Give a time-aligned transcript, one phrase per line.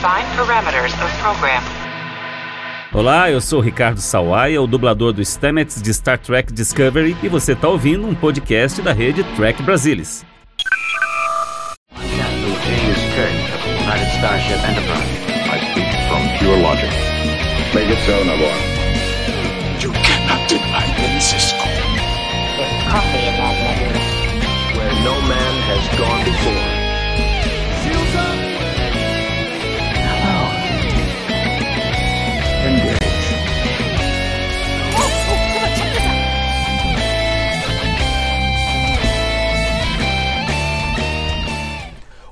[0.00, 1.62] Define parameters of program.
[2.90, 7.52] Olá, eu sou Ricardo Sawaia, o dublador do Stamets de Star Trek Discovery, e você
[7.52, 10.24] está ouvindo um podcast da rede Trek Brasilis.
[19.82, 21.64] You cannot deny me, Cisco.
[22.56, 24.00] There's coffee in that nebula.
[24.78, 26.79] Where no man has gone before.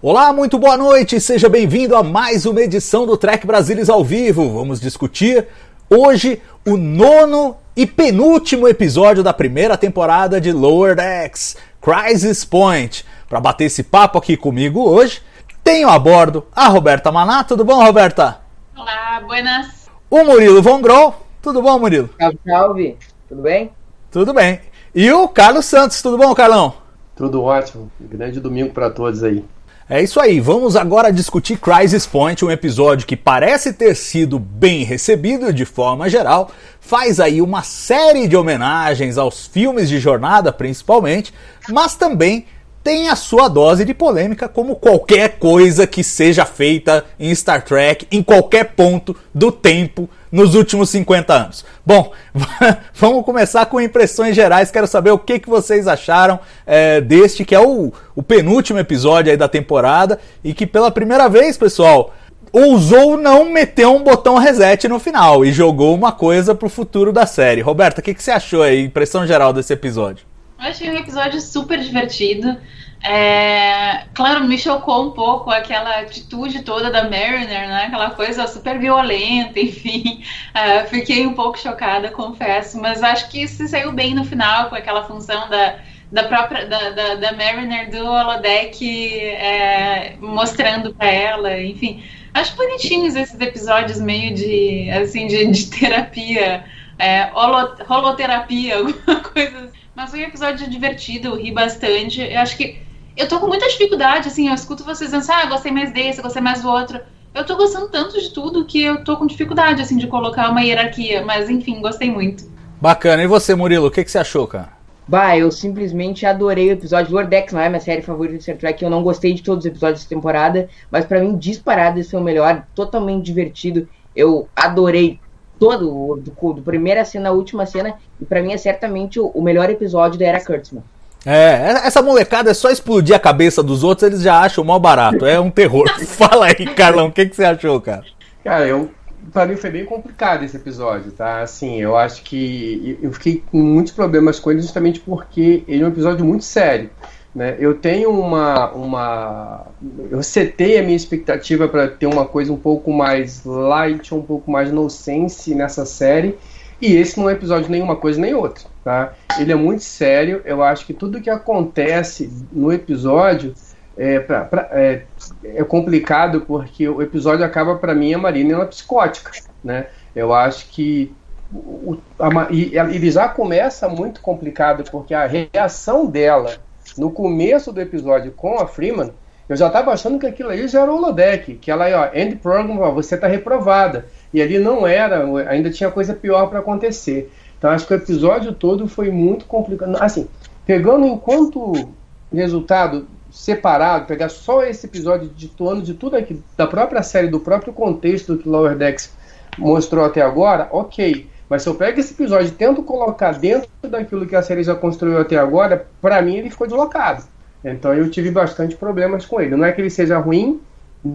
[0.00, 4.48] Olá, muito boa noite, seja bem-vindo a mais uma edição do Trek Brasilis ao vivo.
[4.48, 5.48] Vamos discutir
[5.90, 13.04] hoje o nono e penúltimo episódio da primeira temporada de Lower Decks, Crisis Point.
[13.28, 15.20] Para bater esse papo aqui comigo hoje,
[15.64, 17.42] tenho a bordo a Roberta Maná.
[17.42, 18.38] Tudo bom, Roberta?
[18.76, 19.88] Olá, buenas.
[20.08, 21.12] O Murilo Von Grol.
[21.42, 22.08] Tudo bom, Murilo?
[22.16, 22.96] Salve, salve.
[23.28, 23.72] Tudo bem?
[24.12, 24.60] Tudo bem.
[24.94, 26.00] E o Carlos Santos.
[26.00, 26.74] Tudo bom, Carlão?
[27.16, 27.90] Tudo ótimo.
[28.00, 29.44] Grande domingo para todos aí.
[29.90, 34.84] É isso aí, vamos agora discutir Crisis Point, um episódio que parece ter sido bem
[34.84, 41.32] recebido de forma geral, faz aí uma série de homenagens aos filmes de jornada principalmente,
[41.70, 42.44] mas também
[42.84, 48.06] tem a sua dose de polêmica, como qualquer coisa que seja feita em Star Trek,
[48.10, 51.64] em qualquer ponto do tempo nos últimos 50 anos.
[51.84, 52.12] Bom,
[52.94, 54.70] vamos começar com impressões gerais.
[54.70, 59.30] Quero saber o que, que vocês acharam é, deste, que é o, o penúltimo episódio
[59.30, 62.14] aí da temporada e que pela primeira vez, pessoal,
[62.52, 67.26] ousou não meter um botão reset no final e jogou uma coisa pro futuro da
[67.26, 67.60] série.
[67.60, 70.26] Roberta, o que, que você achou aí, impressão geral desse episódio?
[70.60, 72.56] Eu achei um episódio super divertido.
[73.00, 77.84] É, claro, me chocou um pouco aquela atitude toda da Mariner, né?
[77.86, 80.22] Aquela coisa super violenta, enfim.
[80.52, 84.74] É, fiquei um pouco chocada, confesso, mas acho que se saiu bem no final com
[84.74, 85.78] aquela função da,
[86.10, 88.84] da própria da, da, da Mariner do holodeck
[89.20, 92.02] é, mostrando para ela, enfim.
[92.34, 96.64] Acho bonitinhos esses episódios meio de assim de, de terapia,
[96.98, 99.78] é, holo, holoterapia, alguma coisa assim.
[99.94, 102.20] Mas foi um episódio divertido, eu ri bastante.
[102.20, 102.87] Eu acho que.
[103.18, 106.40] Eu tô com muita dificuldade, assim, eu escuto vocês dizendo, ah, gostei mais desse, gostei
[106.40, 107.00] mais do outro.
[107.34, 110.62] Eu tô gostando tanto de tudo que eu tô com dificuldade, assim, de colocar uma
[110.62, 111.24] hierarquia.
[111.24, 112.48] Mas, enfim, gostei muito.
[112.80, 113.20] Bacana.
[113.24, 114.68] E você, Murilo, o que, que você achou, cara?
[115.08, 117.12] Bah, eu simplesmente adorei o episódio.
[117.12, 118.84] Lord Dex não é minha série favorita de Star Trek.
[118.84, 120.68] Eu não gostei de todos os episódios dessa temporada.
[120.88, 122.64] Mas para mim, disparado, esse foi o melhor.
[122.72, 123.88] Totalmente divertido.
[124.14, 125.18] Eu adorei
[125.58, 127.94] todo, do, do primeira cena à última cena.
[128.20, 130.84] E para mim é certamente o, o, melhor episódio da Era Kurtzman.
[131.30, 135.26] É, essa molecada é só explodir a cabeça dos outros, eles já acham mal barato.
[135.26, 135.86] É um terror.
[136.06, 138.02] Fala aí, Carlão, o que, que você achou, cara?
[138.42, 138.90] Cara, eu,
[139.30, 141.42] pra mim foi bem complicado esse episódio, tá?
[141.42, 145.84] Assim, eu acho que eu fiquei com muitos problemas com ele justamente porque ele é
[145.84, 146.88] um episódio muito sério.
[147.34, 147.56] Né?
[147.60, 149.66] Eu tenho uma, uma.
[150.10, 154.50] Eu setei a minha expectativa para ter uma coisa um pouco mais light, um pouco
[154.50, 156.38] mais nonsense nessa série.
[156.80, 158.64] E esse não é episódio nenhuma coisa nem outra.
[158.84, 159.12] Tá?
[159.38, 160.42] Ele é muito sério.
[160.44, 163.54] Eu acho que tudo que acontece no episódio
[163.96, 165.02] é, pra, pra, é,
[165.44, 169.32] é complicado porque o episódio acaba para mim a Marina é uma psicótica.
[169.62, 169.86] Né?
[170.14, 171.12] Eu acho que
[171.52, 176.58] o, a, e, ele já começa muito complicado porque a reação dela
[176.96, 179.12] no começo do episódio com a Freeman,
[179.48, 182.10] eu já estava achando que aquilo ali já era o holodeck, que ela aí, ó,
[182.14, 184.06] end program, ó, você está reprovada.
[184.32, 187.32] E ali não era, ainda tinha coisa pior para acontecer.
[187.58, 189.96] Então acho que o episódio todo foi muito complicado.
[190.00, 190.28] Assim,
[190.64, 191.90] pegando enquanto
[192.32, 197.72] resultado separado, pegar só esse episódio ditoando de tudo aqui, da própria série, do próprio
[197.72, 199.12] contexto que Lower Decks
[199.58, 201.28] mostrou até agora, ok.
[201.48, 204.74] Mas se eu pego esse episódio e tento colocar dentro daquilo que a série já
[204.74, 207.24] construiu até agora, para mim ele ficou deslocado.
[207.64, 209.56] Então eu tive bastante problemas com ele.
[209.56, 210.60] Não é que ele seja ruim,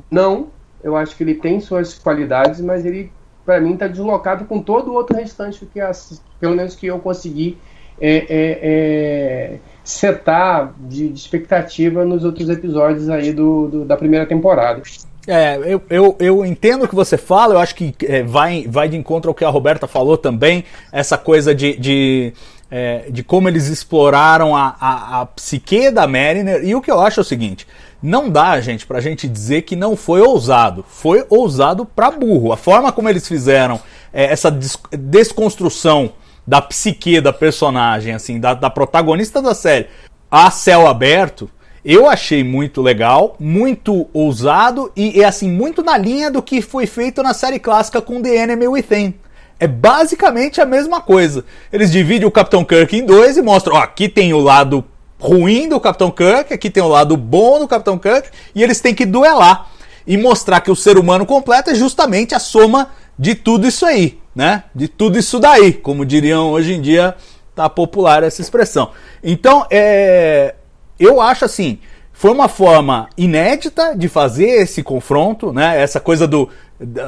[0.09, 0.47] não.
[0.83, 3.11] Eu acho que ele tem suas qualidades, mas ele,
[3.45, 6.99] para mim, está deslocado com todo o outro restante que, as, pelo menos que eu
[6.99, 7.57] consegui
[7.99, 14.25] é, é, é, setar de, de, expectativa nos outros episódios aí do, do da primeira
[14.25, 14.81] temporada.
[15.27, 18.89] É, eu, eu, eu entendo o que você fala, eu acho que é, vai, vai
[18.89, 22.33] de encontro ao que a Roberta falou também, essa coisa de, de,
[22.69, 26.99] é, de como eles exploraram a, a, a, psique da Mariner, e o que eu
[26.99, 27.65] acho é o seguinte,
[28.03, 32.51] não dá, gente, pra gente dizer que não foi ousado, foi ousado pra burro.
[32.51, 33.79] A forma como eles fizeram
[34.11, 36.11] é, essa des desconstrução
[36.45, 39.87] da psique da personagem, assim, da, da protagonista da série,
[40.29, 41.49] a céu aberto,
[41.85, 46.85] Eu achei muito legal, muito ousado e, e assim, muito na linha do que foi
[46.85, 49.13] feito na série clássica com The Enemy Within.
[49.59, 51.43] É basicamente a mesma coisa.
[51.71, 54.83] Eles dividem o Capitão Kirk em dois e mostram, ó, aqui tem o lado
[55.23, 58.93] ruim do Capitão Kirk, aqui tem o lado bom do Capitão Kirk, e eles têm
[58.93, 59.69] que duelar
[60.05, 64.19] e mostrar que o ser humano completo é justamente a soma de tudo isso aí,
[64.35, 64.65] né?
[64.75, 67.15] De tudo isso daí, como diriam hoje em dia,
[67.55, 68.91] tá popular essa expressão.
[69.23, 70.55] Então, é,
[70.99, 71.79] eu acho assim,
[72.11, 75.81] foi uma forma inédita de fazer esse confronto, né?
[75.81, 76.49] Essa coisa do,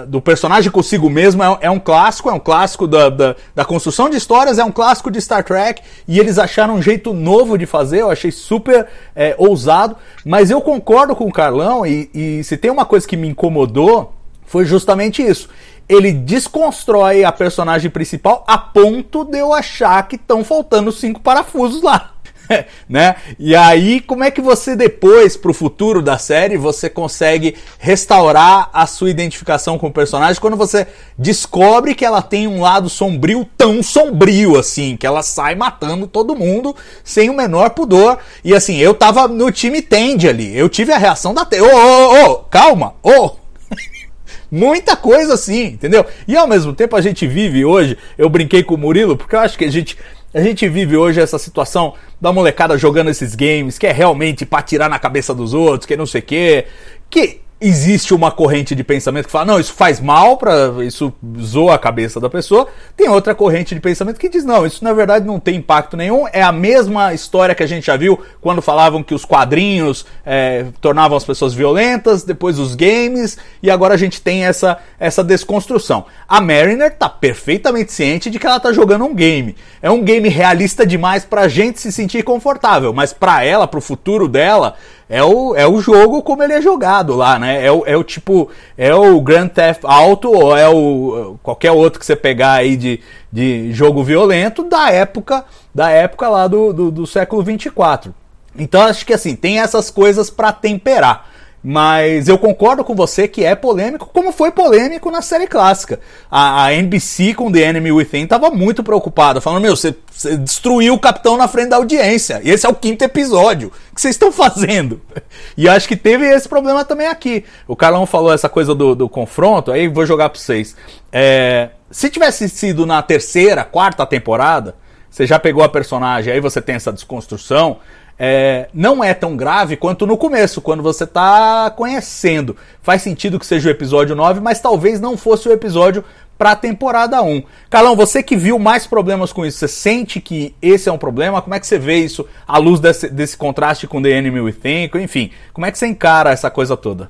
[0.08, 4.10] do personagem consigo mesmo é, é um clássico, é um clássico da, da, da, construção
[4.10, 7.66] de histórias, é um clássico de Star Trek, e eles acharam um jeito novo de
[7.66, 12.58] fazer, eu achei super é, ousado, mas eu concordo com o Carlão, e, e se
[12.58, 14.14] tem uma coisa que me incomodou,
[14.46, 15.50] foi justamente isso.
[15.88, 21.84] Ele desconstrói a personagem principal a ponto de eu achar que estão faltando cinco parafusos
[21.84, 22.12] lá.
[22.88, 23.16] né?
[23.38, 28.86] E aí, como é que você depois, pro futuro da série, você consegue restaurar a
[28.86, 30.88] sua identificação com o personagem quando você
[31.18, 36.36] descobre que ela tem um lado sombrio tão sombrio assim, que ela sai matando todo
[36.36, 38.18] mundo sem o menor pudor.
[38.44, 41.44] E assim, eu tava no time Tende ali, eu tive a reação da.
[41.44, 43.32] Ô, ô, ô, calma, ô!
[44.52, 46.06] Muita coisa assim, entendeu?
[46.28, 49.40] E ao mesmo tempo a gente vive hoje, eu brinquei com o Murilo, porque eu
[49.40, 49.98] acho que a gente
[50.36, 54.62] a gente vive hoje essa situação da molecada jogando esses games, que é realmente para
[54.62, 56.66] tirar na cabeça dos outros, que não sei o quê.
[57.10, 61.76] Que existe uma corrente de pensamento que fala, não, isso faz mal, para isso zoa
[61.76, 62.68] a cabeça da pessoa.
[62.98, 66.28] Tem outra corrente de pensamento que diz, não, isso na verdade não tem impacto nenhum.
[66.34, 70.66] É a mesma história que a gente já viu quando falavam que os quadrinhos é,
[70.82, 76.06] tornavam as pessoas violentas, depois os games, e agora a gente tem essa, essa desconstrução.
[76.28, 79.56] A Mariner tá perfeitamente ciente de que ela tá jogando um game.
[79.82, 84.28] É um game realista demais pra gente se sentir confortável, mas pra ela, pro futuro
[84.28, 84.76] dela,
[85.08, 87.64] é o, é o jogo como ele é jogado lá, né?
[87.64, 92.00] É o, é o tipo, é o Grand Theft Auto ou é o qualquer outro
[92.00, 93.00] que você pegar aí de,
[93.32, 98.14] de jogo violento da época, da época lá do, do, do século 24.
[98.58, 101.30] Então acho que assim, tem essas coisas para temperar.
[101.68, 106.00] Mas eu concordo com você que é polêmico, como foi polêmico na série clássica.
[106.30, 109.96] A, a NBC com The Enemy Within estava muito preocupada, falando: Meu, você,
[110.42, 112.40] destruiu o capitão na frente da audiência.
[112.44, 113.70] E esse é o quinto episódio.
[113.92, 115.02] O que vocês estão fazendo?
[115.58, 117.44] E acho que teve esse problema também aqui.
[117.68, 120.76] O Carlão falou essa coisa do, do confronto, aí vou jogar para vocês.
[121.12, 124.76] É, se tivesse sido na terceira, quarta temporada,
[125.10, 127.80] você já pegou a personagem, aí você tem essa desconstrução
[128.18, 132.56] é, não é tão grave quanto no começo, quando você está conhecendo.
[132.82, 136.04] Faz sentido que seja o episódio 9, mas talvez não fosse o episódio
[136.38, 137.44] para a temporada 1.
[137.70, 141.42] Carlão, você que viu mais problemas com isso, você sente que esse é um problema?
[141.42, 144.90] Como é que você vê isso à luz desse, desse contraste com The Enemy Within?
[144.96, 147.10] Enfim, como é que você encara essa coisa toda?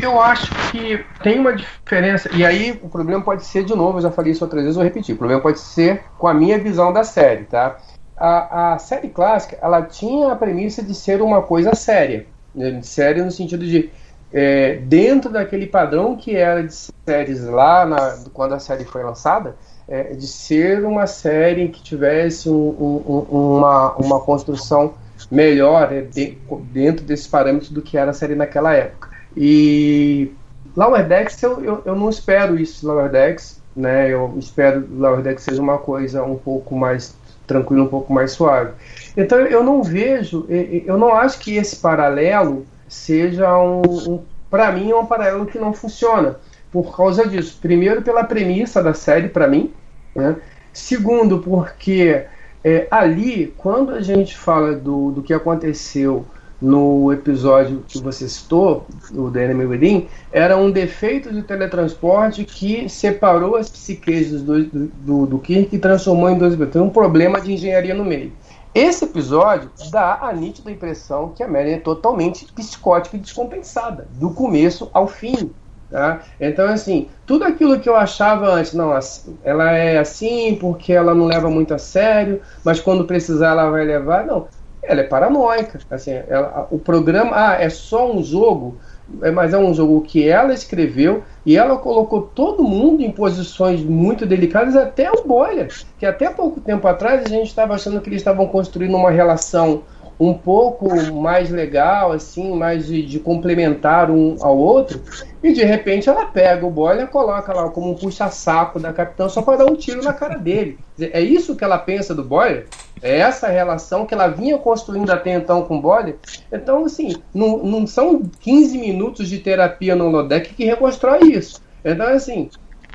[0.00, 4.02] Eu acho que tem uma diferença, e aí o problema pode ser, de novo, eu
[4.02, 6.92] já falei isso outras vezes, vou repetir, o problema pode ser com a minha visão
[6.92, 7.78] da série, tá?
[8.16, 12.26] A, a série clássica ela tinha a premissa de ser uma coisa séria.
[12.54, 12.80] Né?
[12.82, 13.90] Séria no sentido de
[14.32, 19.54] é, dentro daquele padrão que era de séries lá na, quando a série foi lançada,
[19.86, 24.94] é, de ser uma série que tivesse um, um, uma, uma construção
[25.30, 26.36] melhor é, de,
[26.72, 29.08] dentro desses parâmetros do que era a série naquela época.
[29.36, 30.32] E
[30.76, 34.08] Lower Decks, eu, eu, eu não espero isso Lower Decks, né?
[34.10, 37.14] Eu espero Lower Decks seja uma coisa um pouco mais
[37.46, 38.72] tranquilo, um pouco mais suave.
[39.16, 44.90] Então eu não vejo, eu não acho que esse paralelo seja um, um para mim
[44.90, 46.36] é um paralelo que não funciona
[46.70, 47.58] por causa disso.
[47.60, 49.72] Primeiro pela premissa da série para mim,
[50.14, 50.36] né?
[50.72, 52.24] Segundo porque
[52.62, 56.26] é, ali quando a gente fala do, do que aconteceu
[56.64, 63.56] no episódio que você citou, o The Enemy era um defeito de teletransporte que separou
[63.56, 66.56] as psiques do, do, do Kirk e transformou em dois.
[66.70, 68.32] Tem um problema de engenharia no meio.
[68.74, 74.30] Esse episódio dá a nítida impressão que a Mary é totalmente psicótica e descompensada, do
[74.30, 75.50] começo ao fim.
[75.90, 76.22] Tá?
[76.40, 78.98] Então, assim, tudo aquilo que eu achava antes, não,
[79.44, 83.84] ela é assim porque ela não leva muito a sério, mas quando precisar ela vai
[83.84, 84.26] levar.
[84.26, 84.48] Não,
[84.86, 85.78] ela é paranoica.
[85.90, 88.76] Assim, ela, o programa, ah, é só um jogo,
[89.22, 93.82] é, mas é um jogo que ela escreveu e ela colocou todo mundo em posições
[93.82, 98.08] muito delicadas, até o Boiler, que até pouco tempo atrás a gente estava achando que
[98.08, 99.82] eles estavam construindo uma relação
[100.18, 105.00] um pouco mais legal, assim, mais de, de, complementar um ao outro,
[105.42, 109.42] e de repente ela pega o Boiler coloca lá como um puxa-saco da capitã só
[109.42, 110.78] para dar um tiro na cara dele.
[111.00, 112.68] É isso que ela pensa do Boiler?
[113.04, 116.16] É essa relação que ela vinha construindo até então com o Boller.
[116.50, 121.60] Então, assim, não, não são 15 minutos de terapia no Lodeck que reconstrói isso.
[121.84, 122.48] Então, assim,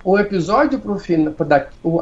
[0.04, 1.36] o episódio pro final,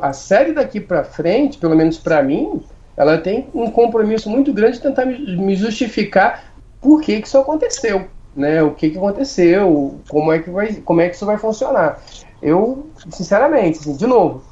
[0.01, 2.63] a série daqui para frente, pelo menos para mim,
[2.95, 6.45] ela tem um compromisso muito grande de tentar me justificar
[6.79, 8.63] por que, que isso aconteceu, né?
[8.63, 12.01] O que, que aconteceu, como é que vai, como é que isso vai funcionar.
[12.41, 14.43] Eu, sinceramente, assim, de novo,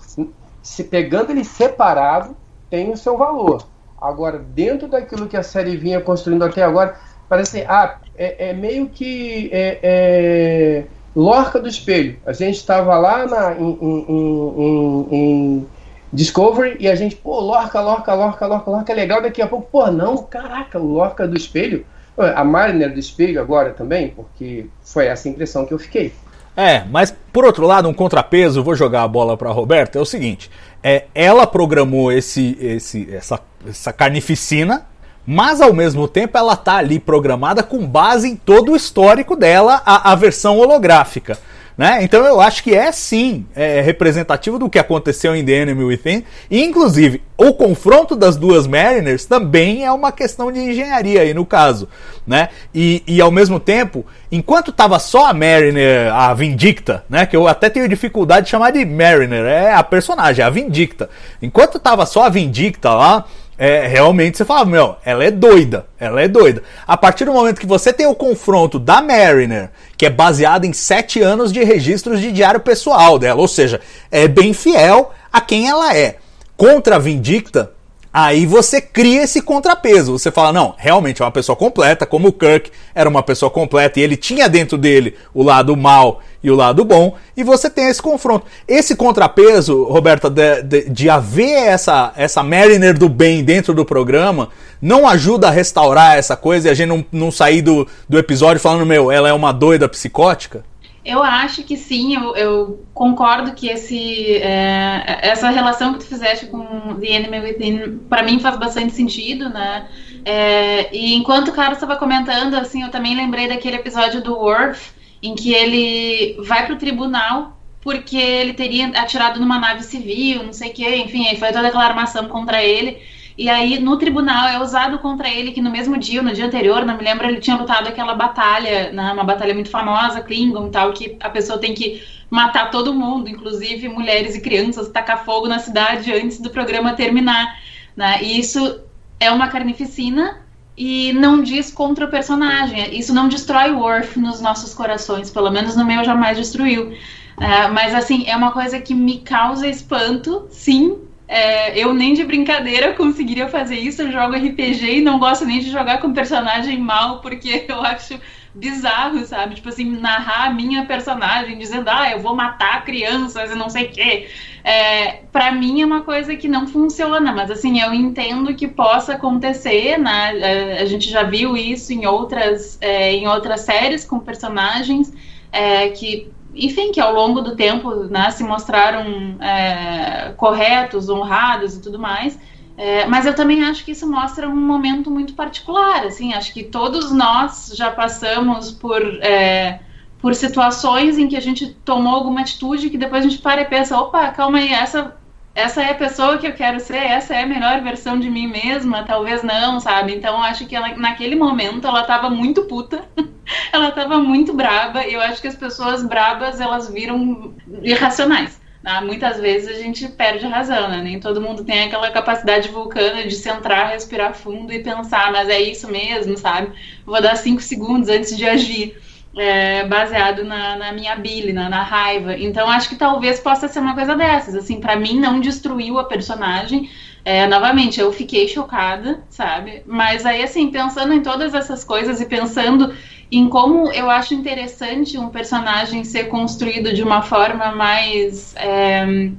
[0.61, 2.35] se pegando ele separado,
[2.69, 3.65] tem o seu valor.
[3.99, 6.95] Agora, dentro daquilo que a série vinha construindo até agora,
[7.27, 10.83] parece ah, é, é meio que é, é,
[11.15, 12.17] Lorca do espelho.
[12.25, 15.67] A gente estava lá na, em, em, em, em,
[16.13, 19.21] Discovery e a gente, pô, Lorca, Lorca, Lorca, Lorca, Lorca é legal.
[19.21, 21.85] Daqui a pouco, pô, não, caraca, Lorca do espelho.
[22.17, 26.13] A Mariner do espelho agora também, porque foi essa impressão que eu fiquei.
[26.55, 30.05] É, mas por outro lado, um contrapeso, vou jogar a bola para Roberta, é o
[30.05, 30.49] seguinte:
[30.87, 34.85] é, ela programou esse, esse, essa, essa carnificina,
[35.25, 39.81] mas ao mesmo tempo ela tá ali programada com base em todo o histórico dela,
[39.83, 41.39] a, a versão holográfica.
[41.77, 41.99] Né?
[42.03, 46.23] Então eu acho que é sim é, representativo do que aconteceu em The Enemy Within.
[46.49, 51.45] E, inclusive, o confronto das duas Mariners também é uma questão de engenharia aí no
[51.45, 51.89] caso.
[52.25, 52.47] Né?
[52.73, 57.25] E, e ao mesmo tempo, enquanto tava só a Mariner, a Vindicta, né?
[57.25, 61.09] Que eu até tenho dificuldade de chamar de Mariner, é a personagem, a Vindicta.
[61.41, 63.25] Enquanto tava só a Vindicta lá
[63.57, 66.61] é, realmente você fala, meu, ela é doida, ela é doida.
[66.85, 70.73] A partir do momento que você tem o confronto da Mariner, que é baseado em
[70.73, 73.79] sete anos de registros de diário pessoal dela, ou seja,
[74.11, 76.17] é bem fiel a quem ela é,
[76.57, 77.71] contra a Vindicta,
[78.17, 80.17] Aí você cria esse contrapeso.
[80.17, 83.99] Você fala, não, realmente é uma pessoa completa, como o Kirk era uma pessoa completa
[83.99, 87.89] e ele tinha dentro dele o lado mal e o lado bom, e você tem
[87.89, 88.45] esse confronto.
[88.65, 94.47] Esse contrapeso, Roberta, de, de, de haver essa, essa Mariner do bem dentro do programa,
[94.81, 98.61] não ajuda a restaurar essa coisa e a gente não, não sair do, do episódio
[98.61, 100.63] falando, meu, ela é uma doida psicótica?
[101.05, 106.47] Eu acho que sim, eu, eu concordo que esse, é, essa relação que tu fizeste
[106.47, 109.87] com The Enemy Within, para mim faz bastante sentido, né?
[110.25, 114.93] É, e enquanto o cara estava comentando, assim, eu também lembrei daquele episódio do Worf,
[115.21, 120.71] em que ele vai pro tribunal porque ele teria atirado numa nave civil, não sei
[120.71, 122.97] o que, enfim, aí foi toda aquela armação contra ele.
[123.37, 126.85] E aí, no tribunal, é usado contra ele que no mesmo dia, no dia anterior,
[126.85, 130.71] não me lembro, ele tinha lutado aquela batalha, né, uma batalha muito famosa, Klingon e
[130.71, 135.47] tal, que a pessoa tem que matar todo mundo, inclusive mulheres e crianças, tacar fogo
[135.47, 137.59] na cidade antes do programa terminar.
[137.95, 138.23] Né?
[138.23, 138.81] E isso
[139.19, 140.41] é uma carnificina
[140.77, 142.97] e não diz contra o personagem.
[142.97, 146.91] Isso não destrói o Worf nos nossos corações, pelo menos no meu jamais destruiu.
[147.37, 152.23] Uh, mas assim, é uma coisa que me causa espanto, sim, é, eu nem de
[152.23, 154.01] brincadeira conseguiria fazer isso.
[154.01, 158.19] Eu jogo RPG e não gosto nem de jogar com personagem mal, porque eu acho
[158.53, 159.55] bizarro, sabe?
[159.55, 163.85] Tipo assim, narrar a minha personagem dizendo, ah, eu vou matar crianças e não sei
[163.85, 164.29] o quê.
[164.63, 169.13] É, pra mim é uma coisa que não funciona, mas assim, eu entendo que possa
[169.13, 170.39] acontecer, né?
[170.39, 175.11] É, a gente já viu isso em outras, é, em outras séries com personagens
[175.51, 181.81] é, que enfim, que ao longo do tempo né, se mostraram é, corretos, honrados e
[181.81, 182.39] tudo mais.
[182.77, 186.05] É, mas eu também acho que isso mostra um momento muito particular.
[186.05, 189.79] Assim, acho que todos nós já passamos por, é,
[190.19, 193.65] por situações em que a gente tomou alguma atitude que depois a gente para e
[193.65, 195.15] pensa: opa, calma aí, essa
[195.55, 198.45] essa é a pessoa que eu quero ser, essa é a melhor versão de mim
[198.45, 200.13] mesma, talvez não, sabe?
[200.13, 203.05] Então acho que ela, naquele momento ela tava muito puta,
[203.71, 208.59] ela tava muito braba, e eu acho que as pessoas brabas elas viram irracionais.
[208.83, 208.99] Né?
[208.99, 211.01] Muitas vezes a gente perde a razão, né?
[211.01, 215.59] Nem todo mundo tem aquela capacidade vulcana de centrar, respirar fundo e pensar, mas é
[215.61, 216.73] isso mesmo, sabe?
[217.05, 218.95] Vou dar cinco segundos antes de agir
[219.35, 222.37] é, baseado na, na, minha bile, na, na, raiva.
[222.37, 224.55] Então acho que talvez possa ser uma coisa dessas.
[224.55, 226.89] Assim, para mim não destruiu a personagem.
[227.23, 229.81] É, novamente, eu fiquei chocada, sabe?
[229.85, 232.93] Mas aí, assim, pensando em todas essas coisas e pensando
[233.31, 239.31] em como eu acho interessante um personagem ser construído de uma forma mais é,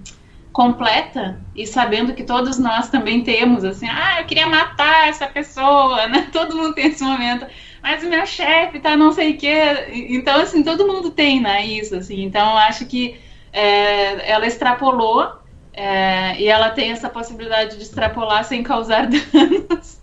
[0.53, 6.07] completa e sabendo que todos nós também temos, assim, ah, eu queria matar essa pessoa,
[6.09, 6.29] né?
[6.33, 7.47] Todo mundo tem esse momento
[7.87, 9.57] mas o meu chefe tá não sei o quê.
[10.11, 12.25] Então, assim, todo mundo tem, né, isso, assim.
[12.25, 13.17] Então, eu acho que
[13.53, 15.31] é, ela extrapolou
[15.73, 20.01] é, e ela tem essa possibilidade de extrapolar sem causar danos.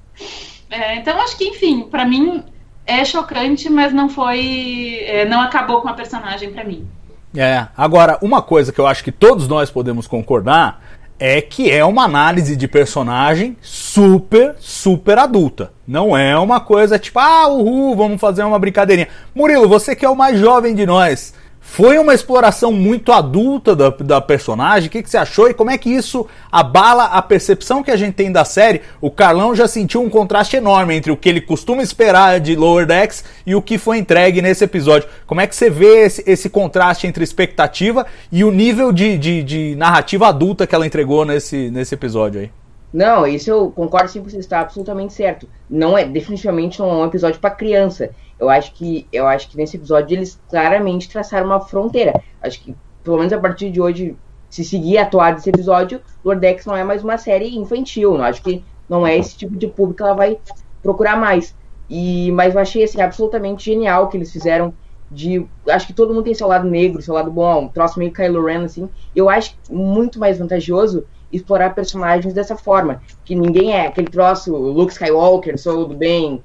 [0.69, 2.45] É, então, acho que, enfim, para mim
[2.85, 5.01] é chocante, mas não foi.
[5.05, 6.87] É, não acabou com a personagem para mim.
[7.35, 10.81] É, agora, uma coisa que eu acho que todos nós podemos concordar
[11.19, 15.71] é que é uma análise de personagem super, super adulta.
[15.87, 19.07] Não é uma coisa tipo, ah, uhul, vamos fazer uma brincadeirinha.
[19.33, 21.33] Murilo, você que é o mais jovem de nós,
[21.65, 24.89] foi uma exploração muito adulta da, da personagem.
[24.89, 27.95] O que, que, você achou e como é que isso abala a percepção que a
[27.95, 28.81] gente tem da série?
[29.01, 32.85] O Carlão já sentiu um contraste enorme entre o que ele costuma esperar de Lower
[32.85, 35.07] Decks e o que foi entregue nesse episódio.
[35.25, 39.41] Como é que você vê esse, esse contraste entre expectativa e o nível de, de,
[39.41, 42.51] de, narrativa adulta que ela entregou nesse, nesse episódio aí?
[42.93, 45.49] Não, isso eu concordo sim, você está absolutamente certo.
[45.67, 48.11] Não é, definitivamente não é um episódio para criança
[48.43, 52.21] eu acho que eu acho que nesse episódio eles claramente traçaram uma fronteira.
[52.41, 54.15] Acho que pelo menos a partir de hoje,
[54.49, 58.17] se seguir atuar desse episódio, Lordex não é mais uma série infantil.
[58.17, 60.37] Não acho que não é esse tipo de público que ela vai
[60.81, 61.55] procurar mais.
[61.89, 64.73] E mas eu achei assim absolutamente genial o que eles fizeram
[65.09, 68.11] de acho que todo mundo tem seu lado negro, seu lado bom, um troço meio
[68.11, 68.89] Kylo Ren assim.
[69.15, 74.91] Eu acho muito mais vantajoso explorar personagens dessa forma, que ninguém é aquele troço Luke
[74.91, 76.43] Skywalker, sou do bem,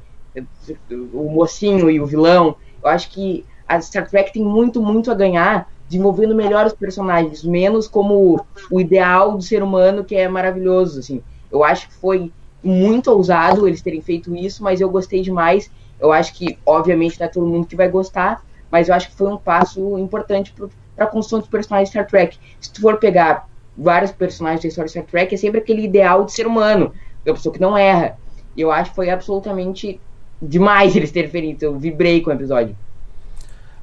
[1.12, 2.56] o mocinho e o vilão.
[2.82, 7.42] Eu acho que a Star Trek tem muito, muito a ganhar desenvolvendo melhor os personagens,
[7.42, 11.22] menos como o ideal do ser humano que é maravilhoso, assim.
[11.50, 12.30] Eu acho que foi
[12.62, 15.70] muito ousado eles terem feito isso, mas eu gostei demais.
[15.98, 19.16] Eu acho que, obviamente, não é todo mundo que vai gostar, mas eu acho que
[19.16, 20.52] foi um passo importante
[20.96, 22.38] para a construção dos personagens de Star Trek.
[22.60, 26.24] Se tu for pegar vários personagens da história de Star Trek, é sempre aquele ideal
[26.24, 26.92] de ser humano,
[27.26, 28.18] a pessoa que não erra.
[28.56, 30.00] E eu acho que foi absolutamente
[30.40, 31.62] demais eles terem feito.
[31.62, 32.76] Eu vibrei com o episódio.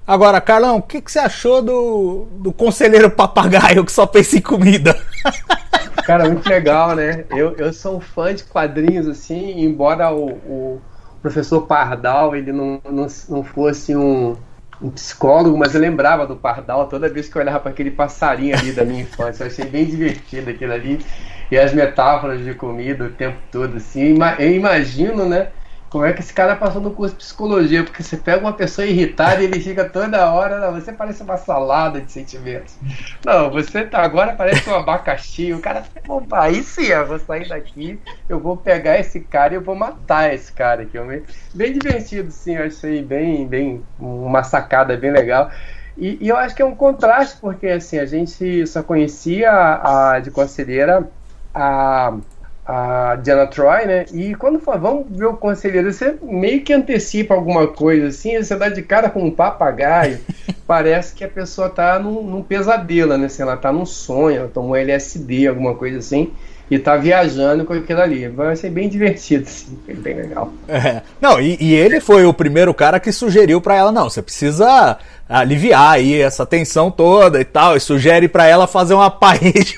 [0.08, 4.42] Agora, Carlão, o que, que, você achou do, do conselheiro papagaio que só pensa em
[4.42, 4.96] comida?
[6.06, 7.26] Cara, muito legal, né?
[7.32, 10.82] Eu, eu sou um fã de quadrinhos, assim, embora o, o
[11.24, 14.36] professor Pardal ele não, não, não fosse um,
[14.80, 18.56] um psicólogo, mas eu lembrava do Pardal toda vez que eu olhava para aquele passarinho
[18.56, 19.44] ali da minha infância.
[19.44, 21.04] Eu achei bem divertido aquilo ali.
[21.50, 24.16] E as metáforas de comida o tempo todo, assim.
[24.38, 25.48] Eu imagino, né?
[25.96, 28.86] Como é que esse cara passou no curso de psicologia, porque você pega uma pessoa
[28.86, 32.76] irritada e ele fica toda hora, não, você parece uma salada de sentimentos.
[33.24, 35.54] Não, você tá, agora parece um abacaxi.
[35.54, 39.56] O cara, opa, aí sim, eu vou sair daqui, eu vou pegar esse cara e
[39.56, 40.98] eu vou matar esse cara aqui.
[41.54, 45.50] Bem divertido, sim, eu achei bem, bem, uma sacada bem legal.
[45.98, 50.16] E, e eu acho que é um contraste, porque assim, a gente só conhecia a,
[50.16, 51.10] a de conselheira
[51.54, 52.18] a
[52.66, 54.06] a Diana Troy, né?
[54.12, 58.56] E quando fala, vamos ver o conselheiro, você meio que antecipa alguma coisa assim, você
[58.56, 60.20] dá de cara com um papagaio,
[60.66, 63.30] parece que a pessoa tá num, num pesadelo, né?
[63.30, 66.34] Se ela tá num sonho, ela tomou LSD, alguma coisa assim,
[66.70, 68.28] e tá viajando com aquilo ali.
[68.28, 70.52] Vai ser bem divertido, assim, bem legal.
[70.68, 71.04] É.
[71.22, 74.98] Não, e, e, ele foi o primeiro cara que sugeriu para ela, não, você precisa
[75.30, 79.78] aliviar aí essa tensão toda e tal, e sugere para ela fazer uma parede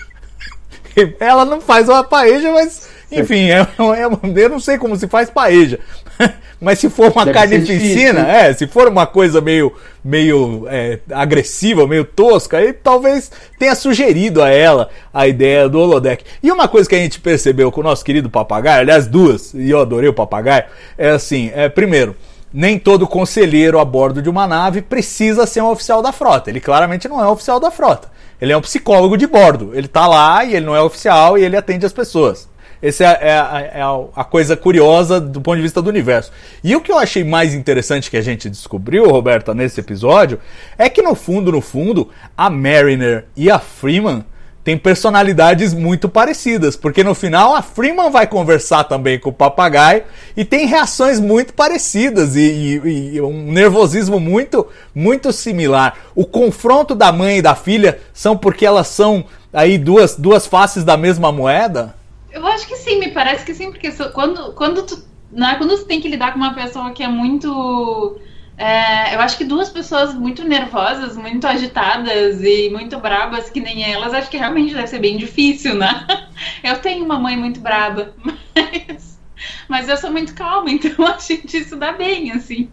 [1.20, 5.30] ela não faz uma paeja, mas enfim, é, é, eu não sei como se faz
[5.30, 5.80] paeja.
[6.60, 9.72] Mas se for uma Deve carnificina, é, se for uma coisa meio,
[10.04, 16.26] meio é, agressiva, meio tosca, aí talvez tenha sugerido a ela a ideia do holodeck.
[16.42, 19.70] E uma coisa que a gente percebeu com o nosso querido papagaio, aliás, duas, e
[19.70, 20.64] eu adorei o papagaio,
[20.98, 22.16] é assim, é, primeiro,
[22.52, 26.50] nem todo conselheiro a bordo de uma nave precisa ser um oficial da frota.
[26.50, 28.10] Ele claramente não é um oficial da frota.
[28.40, 29.72] Ele é um psicólogo de bordo.
[29.74, 32.48] Ele tá lá e ele não é oficial e ele atende as pessoas.
[32.82, 33.82] Essa é, é, é
[34.16, 36.32] a coisa curiosa do ponto de vista do universo.
[36.64, 40.40] E o que eu achei mais interessante que a gente descobriu, Roberta, nesse episódio,
[40.78, 44.24] é que no fundo, no fundo, a Mariner e a Freeman
[44.68, 50.04] tem personalidades muito parecidas, porque no final a Freeman vai conversar também com o papagaio
[50.36, 52.42] e tem reações muito parecidas e,
[52.84, 55.96] e, e, um nervosismo muito muito similar.
[56.14, 60.84] O confronto da mãe e da filha são porque elas são aí duas, duas faces
[60.84, 61.96] da mesma moeda?
[62.30, 65.02] Eu acho que sim, me parece que sim, porque quando, quando tu,
[65.32, 68.20] né, quando tu tem que lidar com uma pessoa que é muito
[68.58, 73.84] é, eu acho que duas pessoas muito nervosas, muito agitadas e muito brabas que nem
[73.84, 76.06] elas, acho que realmente deve ser bem difícil, né?
[76.64, 78.14] Eu tenho uma mãe muito braba,
[78.56, 79.20] mas,
[79.68, 82.70] mas eu sou muito calma, então a gente se dá bem, assim.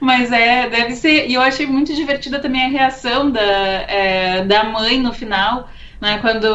[0.00, 1.28] Mas é, deve ser.
[1.28, 5.68] E eu achei muito divertida também a reação da, é, da mãe no final
[6.00, 6.18] né?
[6.18, 6.46] Quando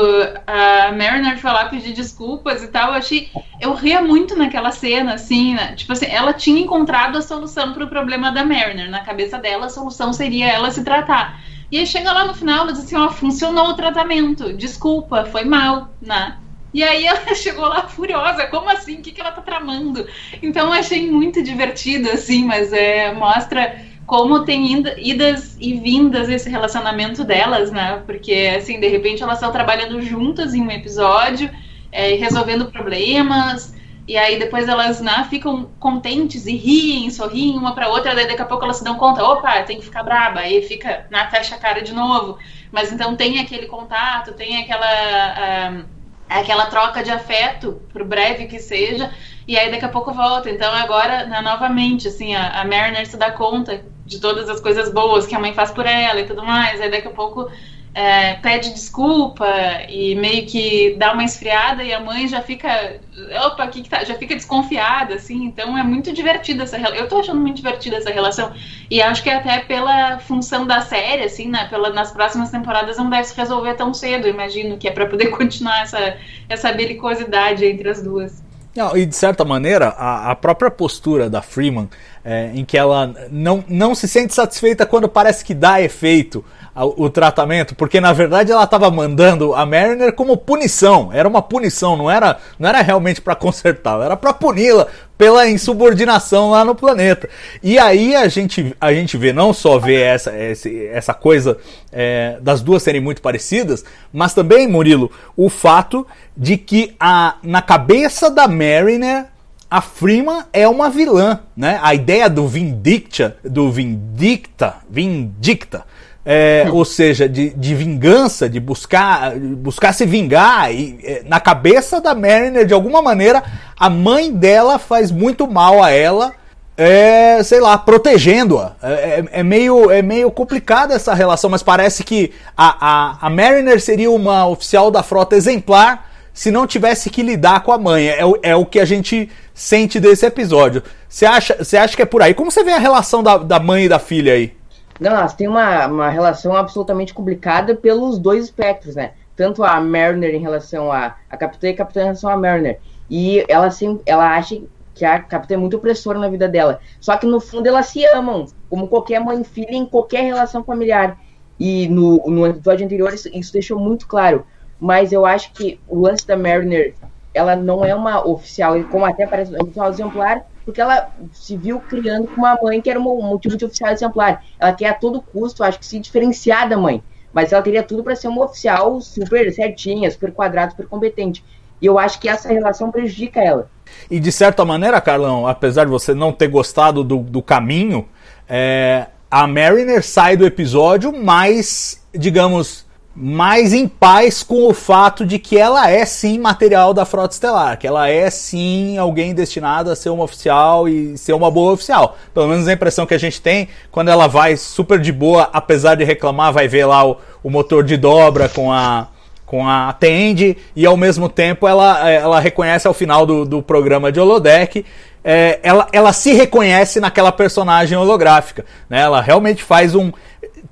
[0.46, 3.30] a Mariner foi lá pedir desculpas e tal, eu achei.
[3.60, 5.76] Eu ria muito naquela cena, assim, né?
[5.76, 8.90] Tipo assim, ela tinha encontrado a solução para o problema da Mariner.
[8.90, 11.42] Na cabeça dela, a solução seria ela se tratar.
[11.72, 15.46] E aí chega lá no final, ela diz assim: ó, funcionou o tratamento, desculpa, foi
[15.46, 16.38] mal, né?
[16.74, 18.96] E aí ela chegou lá furiosa, como assim?
[18.96, 20.06] O que, que ela tá tramando?
[20.42, 26.50] Então eu achei muito divertido, assim, mas é, mostra como tem idas e vindas esse
[26.50, 28.02] relacionamento delas, né?
[28.06, 31.50] Porque, assim, de repente elas estão trabalhando juntas em um episódio,
[31.92, 33.74] é, resolvendo problemas,
[34.08, 38.42] e aí depois elas né, ficam contentes e riem, sorriem uma para outra, daí daqui
[38.42, 41.56] a pouco elas se dão conta, opa, tem que ficar braba, aí fica, né, fecha
[41.56, 42.38] a cara de novo.
[42.72, 45.82] Mas então tem aquele contato, tem aquela.
[45.86, 49.12] Uh, aquela troca de afeto, por breve que seja,
[49.52, 50.50] e aí daqui a pouco volta.
[50.50, 54.90] Então agora, né, novamente, assim, a, a Mariner se dá conta de todas as coisas
[54.90, 56.80] boas que a mãe faz por ela e tudo mais.
[56.80, 57.52] Aí daqui a pouco
[57.94, 59.46] é, pede desculpa
[59.90, 63.02] e meio que dá uma esfriada e a mãe já fica,
[63.46, 64.06] opa, que, que tá?
[64.06, 65.44] Já fica desconfiada, assim.
[65.44, 66.98] Então é muito divertida essa relação.
[66.98, 68.54] Eu tô achando muito divertida essa relação.
[68.90, 71.68] E acho que até pela função da série, assim, né?
[71.70, 75.28] Pela, nas próximas temporadas não deve se resolver tão cedo, imagino, que é para poder
[75.36, 76.16] continuar essa,
[76.48, 78.50] essa belicosidade entre as duas.
[78.76, 81.90] Não, e de certa maneira, a, a própria postura da Freeman,
[82.24, 87.10] é, em que ela não, não se sente satisfeita quando parece que dá efeito o,
[87.10, 92.10] tratamento, porque na verdade ela estava mandando a Mariner como punição, era uma punição, não
[92.10, 97.30] era, não era realmente para consertar, era para puni-la pela insubordinação lá no planeta.
[97.62, 101.58] E aí a gente, a gente vê, não só vê essa, essa coisa
[101.92, 107.62] é, das duas serem muito parecidas, mas também, Murilo, o fato de que a, na
[107.62, 109.26] cabeça da Mariner
[109.72, 111.80] a Freeman é uma vilã, né?
[111.82, 115.86] A ideia do Vindicta, do Vindicta, Vindicta,
[116.26, 120.74] é, ou seja, de, de vingança, de buscar, buscar se vingar.
[120.74, 123.42] E, é, na cabeça da Mariner, de alguma maneira,
[123.80, 126.34] a mãe dela faz muito mal a ela,
[126.76, 128.74] é, sei lá, protegendo-a.
[128.84, 132.76] É, é, é, meio, é meio complicada essa relação, mas parece que a,
[133.22, 137.72] a, a Mariner seria uma oficial da frota exemplar se não tivesse que lidar com
[137.72, 138.08] a mãe.
[138.08, 140.84] É, é o que a gente sente desse episódio.
[141.08, 142.34] Você acha, você acha que é por aí?
[142.34, 144.56] Como você vê a relação da, da mãe e da filha aí?
[145.00, 149.12] Não, elas têm uma, uma relação absolutamente complicada pelos dois espectros, né?
[149.36, 152.80] Tanto a Mariner em relação a, a Capitã e a Capitã em relação a Mariner.
[153.10, 154.62] E ela, sempre, ela acha
[154.94, 156.80] que a Capitã é muito opressora na vida dela.
[157.00, 160.64] Só que no fundo elas se amam, como qualquer mãe e filha em qualquer relação
[160.64, 161.18] familiar.
[161.60, 164.46] E no, no episódio anterior isso, isso deixou muito claro.
[164.82, 166.96] Mas eu acho que o lance da Mariner,
[167.36, 171.80] ela não é uma oficial, como até parece uma oficial exemplar, porque ela se viu
[171.80, 174.44] criando com uma mãe que era um motivo de oficial exemplar.
[174.60, 177.04] Ela quer a todo custo, acho que, se diferenciar da mãe.
[177.32, 181.46] Mas ela teria tudo para ser uma oficial super certinha, super quadrada, super competente.
[181.80, 183.70] E eu acho que essa relação prejudica ela.
[184.10, 188.08] E de certa maneira, Carlão, apesar de você não ter gostado do, do caminho,
[188.50, 195.38] é, a Mariner sai do episódio mais, digamos, mais em paz com o fato de
[195.38, 199.96] que ela é sim material da Frota Estelar, que ela é sim alguém destinado a
[199.96, 202.18] ser uma oficial e ser uma boa oficial.
[202.34, 205.96] Pelo menos a impressão que a gente tem quando ela vai super de boa, apesar
[205.96, 209.08] de reclamar, vai ver lá o, o motor de dobra com a
[209.46, 214.10] com a Tende e ao mesmo tempo ela, ela reconhece ao final do, do programa
[214.10, 214.86] de holodeck
[215.24, 218.66] é, ela, ela se reconhece naquela personagem holográfica.
[218.90, 219.02] Né?
[219.02, 220.12] Ela realmente faz um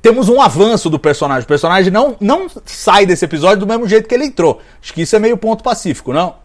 [0.02, 1.44] temos um avanço do personagem.
[1.44, 4.62] O personagem não, não sai desse episódio do mesmo jeito que ele entrou.
[4.82, 6.36] Acho que isso é meio ponto pacífico, não?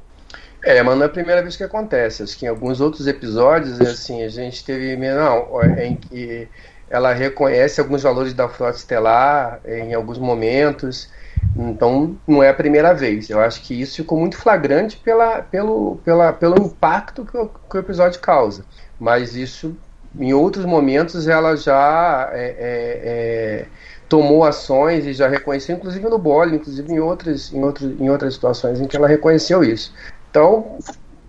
[0.63, 2.23] É, mas não é a primeira vez que acontece.
[2.23, 4.97] Acho que em alguns outros episódios, assim, a gente teve.
[4.97, 5.47] Não,
[5.79, 6.49] em que
[6.89, 11.11] ela reconhece alguns valores da frota estelar em alguns momentos.
[11.57, 13.29] Então, não é a primeira vez.
[13.29, 17.77] Eu acho que isso ficou muito flagrante pela, pelo, pela, pelo impacto que o, que
[17.77, 18.65] o episódio causa.
[18.99, 19.77] Mas isso
[20.19, 23.67] em outros momentos ela já é, é, é,
[24.09, 28.35] tomou ações e já reconheceu, inclusive no bolo, inclusive em outras, em, outros, em outras
[28.35, 29.93] situações em que ela reconheceu isso.
[30.31, 30.79] Então,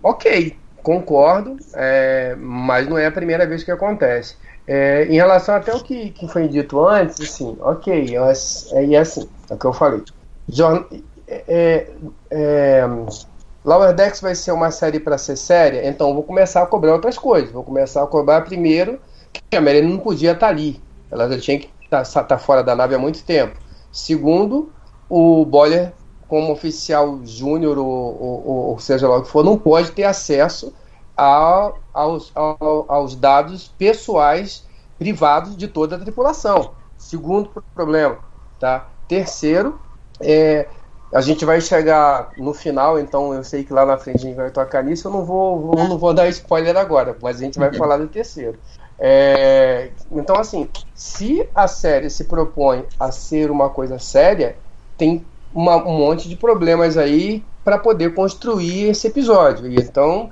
[0.02, 4.36] ok, concordo, é, mas não é a primeira vez que acontece.
[4.68, 9.28] É, em relação até o que, que foi dito antes, assim, ok, é, é assim,
[9.50, 10.02] é o que eu falei.
[10.48, 10.84] Jorn
[11.28, 11.86] é,
[12.30, 12.84] é,
[13.66, 17.18] Lower Decks vai ser uma série para ser séria, então vou começar a cobrar outras
[17.18, 17.50] coisas.
[17.50, 19.00] Vou começar a cobrar primeiro
[19.32, 20.80] que a Marina não podia estar tá ali.
[21.10, 23.58] Ela já tinha que estar tá, tá fora da nave há muito tempo.
[23.90, 24.70] Segundo,
[25.08, 25.92] o Boiler,
[26.28, 30.72] como oficial júnior ou, ou, ou, seja lá o que for, não pode ter acesso
[31.16, 32.32] a, aos,
[32.86, 34.64] aos dados pessoais
[34.96, 36.70] privados de toda a tripulação.
[36.96, 38.18] Segundo problema.
[38.60, 38.86] Tá?
[39.08, 39.80] Terceiro,
[40.20, 40.68] é,
[41.12, 44.36] a gente vai chegar no final, então eu sei que lá na frente a gente
[44.36, 45.08] vai tocar nisso.
[45.08, 48.08] Eu não vou, eu não vou dar spoiler agora, mas a gente vai falar do
[48.08, 48.58] terceiro.
[48.98, 54.56] É, então, assim, se a série se propõe a ser uma coisa séria,
[54.96, 59.72] tem uma, um monte de problemas aí para poder construir esse episódio.
[59.72, 60.30] Então,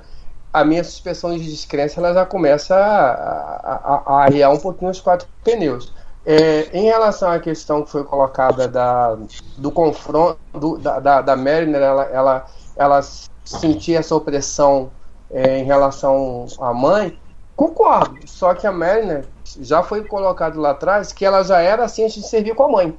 [0.51, 4.91] a minha suspensão de descrença ela já começa a, a, a, a arriar um pouquinho
[4.91, 5.91] os quatro pneus.
[6.25, 9.15] É, em relação à questão que foi colocada da,
[9.57, 13.01] do confronto do, da, da, da Mariner, ela, ela, ela
[13.43, 14.91] sentir essa opressão
[15.29, 17.19] é, em relação à mãe,
[17.55, 18.17] concordo.
[18.25, 19.25] Só que a Mariner
[19.59, 22.69] já foi colocado lá atrás que ela já era assim antes de servir com a
[22.69, 22.97] mãe.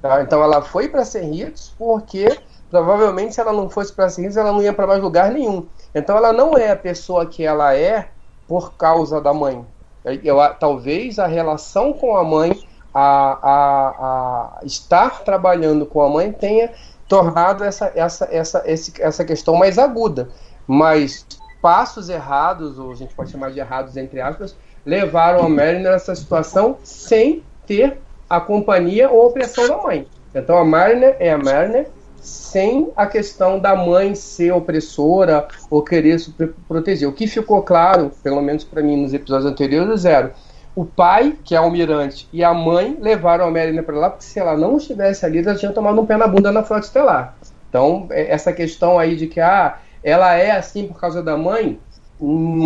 [0.00, 0.22] Tá?
[0.22, 2.38] Então ela foi para Serritos porque
[2.70, 5.66] provavelmente se ela não fosse para Serritos ela não ia para mais lugar nenhum.
[5.94, 8.10] Então ela não é a pessoa que ela é
[8.46, 9.66] por causa da mãe.
[10.22, 12.58] Eu, talvez a relação com a mãe,
[12.92, 16.70] a, a, a estar trabalhando com a mãe tenha
[17.06, 20.28] tornado essa, essa, essa, esse, essa questão mais aguda.
[20.66, 21.26] Mas
[21.60, 26.14] passos errados, ou a gente pode chamar de errados entre aspas, levaram a Mary nessa
[26.14, 30.06] situação sem ter a companhia ou a opressão da mãe.
[30.34, 36.18] Então a Mariner é a Mariner sem a questão da mãe ser opressora ou querer
[36.18, 36.32] se
[36.66, 37.08] proteger.
[37.08, 40.32] O que ficou claro, pelo menos para mim nos episódios anteriores, era
[40.74, 44.38] o pai, que é almirante, e a mãe levaram a Mariner para lá, porque se
[44.38, 47.34] ela não estivesse ali, ela tinha tomado um pé na bunda na frota estelar.
[47.68, 51.78] Então, é, essa questão aí de que ah, ela é assim por causa da mãe,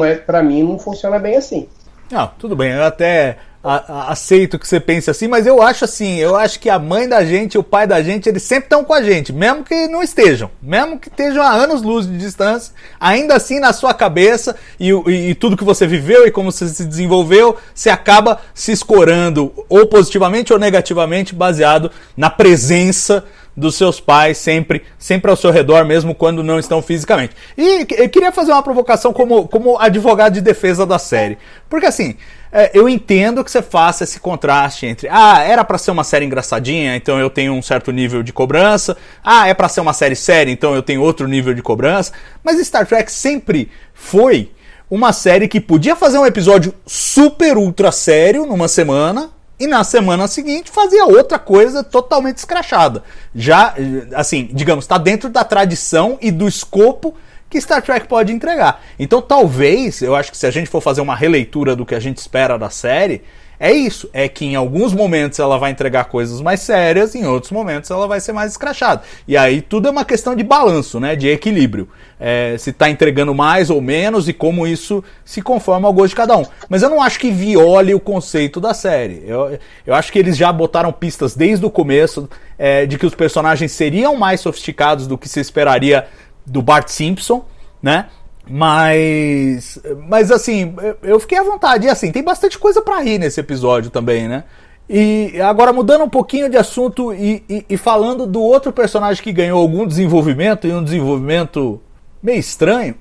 [0.05, 1.69] é, para mim não funciona bem assim.
[2.11, 5.85] Não, tudo bem, eu até a, a, aceito que você pense assim, mas eu acho
[5.85, 8.65] assim, eu acho que a mãe da gente e o pai da gente, eles sempre
[8.65, 12.75] estão com a gente, mesmo que não estejam, mesmo que estejam a anos-luz de distância,
[12.99, 16.69] ainda assim na sua cabeça e, e, e, tudo que você viveu e como você
[16.69, 23.25] se desenvolveu, você acaba se escorando ou positivamente ou negativamente baseado na presença
[23.57, 27.35] dos seus pais sempre, sempre ao seu redor, mesmo quando não estão fisicamente.
[27.57, 31.39] E eu queria fazer uma provocação como, como advogado de defesa da série.
[31.69, 32.17] Porque assim,
[32.51, 36.27] é, eu entendo que você faça esse contraste entre, ah, era para ser uma série
[36.27, 38.97] engraçadinha, então eu tenho um certo nível de cobrança.
[39.25, 42.13] Ah, é para ser uma série séria, então eu tenho outro nível de cobrança.
[42.43, 44.51] Mas Star Trek sempre foi
[44.91, 49.31] uma série que podia fazer um episódio super ultra sério numa semana,
[49.63, 53.05] e na semana seguinte fazia outra coisa totalmente escrachada.
[53.33, 53.73] Já,
[54.13, 57.15] assim, digamos, está dentro da tradição e do escopo
[57.49, 58.83] que Star Trek pode entregar.
[58.99, 62.01] Então, talvez, eu acho que se a gente for fazer uma releitura do que a
[62.01, 63.23] gente espera da série,
[63.63, 67.53] é isso, é que em alguns momentos ela vai entregar coisas mais sérias, em outros
[67.53, 69.03] momentos ela vai ser mais escrachada.
[69.27, 71.89] E aí tudo é uma questão de balanço, né, de equilíbrio.
[72.19, 76.17] É, se está entregando mais ou menos e como isso se conforma ao gosto de
[76.17, 76.45] cada um.
[76.69, 79.23] Mas eu não acho que viole o conceito da série.
[79.25, 83.15] Eu, eu acho que eles já botaram pistas desde o começo é, de que os
[83.15, 86.09] personagens seriam mais sofisticados do que se esperaria
[86.45, 87.45] do Bart Simpson,
[87.81, 88.07] né?
[88.49, 89.79] Mas.
[90.09, 91.87] Mas assim, eu fiquei à vontade.
[91.87, 94.45] E assim, tem bastante coisa para rir nesse episódio também, né?
[94.89, 99.33] E agora mudando um pouquinho de assunto e, e, e, falando do outro personagem que
[99.33, 101.81] ganhou algum desenvolvimento e um desenvolvimento
[102.23, 102.95] meio estranho,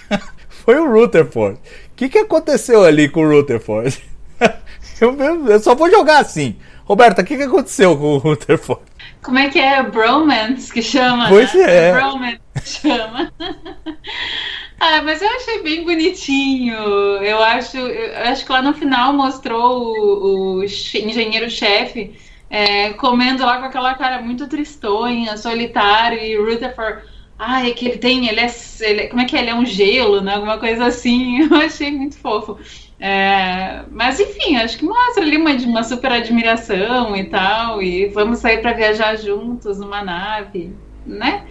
[0.48, 1.58] foi o Rutherford.
[1.58, 1.60] O
[1.96, 4.02] que, que aconteceu ali com o Rutherford?
[5.00, 5.16] eu,
[5.48, 6.56] eu, só vou jogar assim.
[6.84, 8.82] Roberta, o que, que aconteceu com o Rutherford?
[9.22, 9.82] Como é que é?
[9.82, 11.28] Bromance que chama?
[11.28, 11.88] Pois né?
[11.88, 11.92] é.
[11.92, 13.32] Bromance que chama.
[14.78, 16.74] Ah, mas eu achei bem bonitinho.
[16.74, 22.18] Eu acho, eu acho que lá no final mostrou o, o engenheiro-chefe
[22.50, 27.02] é, comendo lá com aquela cara muito tristonha, solitário, e Rutherford.
[27.38, 28.46] Ah, é que ele tem, ele é,
[28.80, 29.40] ele, como é que é?
[29.40, 30.34] Ele é um gelo, né?
[30.34, 31.40] Alguma coisa assim.
[31.50, 32.58] Eu achei muito fofo.
[32.98, 37.82] É, mas enfim, acho que mostra ali uma, uma super admiração e tal.
[37.82, 41.46] E vamos sair para viajar juntos numa nave, né?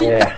[0.00, 0.36] É.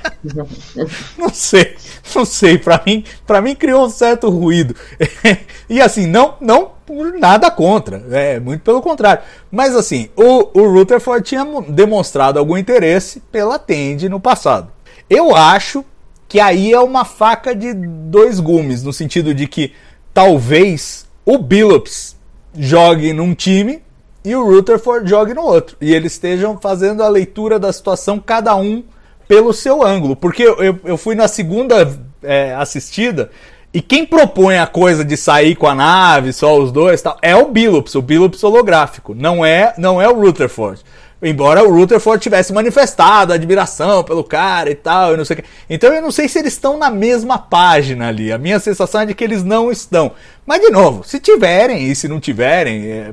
[1.18, 1.76] Não sei,
[2.14, 2.58] não sei.
[2.58, 4.74] Para mim, para mim criou um certo ruído.
[5.68, 6.72] e assim, não, não
[7.18, 9.22] nada contra, é muito pelo contrário.
[9.50, 14.72] Mas assim, o, o Rutherford tinha demonstrado algum interesse pela Tende no passado.
[15.08, 15.84] Eu acho
[16.28, 19.72] que aí é uma faca de dois gumes, no sentido de que
[20.14, 22.16] talvez o Billups
[22.54, 23.82] jogue num time
[24.24, 25.76] e o Rutherford jogue no outro.
[25.80, 28.82] E eles estejam fazendo a leitura da situação, cada um
[29.26, 30.14] pelo seu ângulo.
[30.14, 31.88] Porque eu, eu fui na segunda
[32.22, 33.30] é, assistida.
[33.72, 37.36] E quem propõe a coisa de sair com a nave, só os dois, tal, é
[37.36, 39.14] o Billups, o Billups holográfico.
[39.14, 40.82] Não é, não é o Rutherford.
[41.22, 45.48] Embora o Rutherford tivesse manifestado admiração pelo cara e tal, e não sei o que.
[45.68, 48.32] Então eu não sei se eles estão na mesma página ali.
[48.32, 50.12] A minha sensação é de que eles não estão.
[50.46, 53.12] Mas, de novo, se tiverem e se não tiverem, é,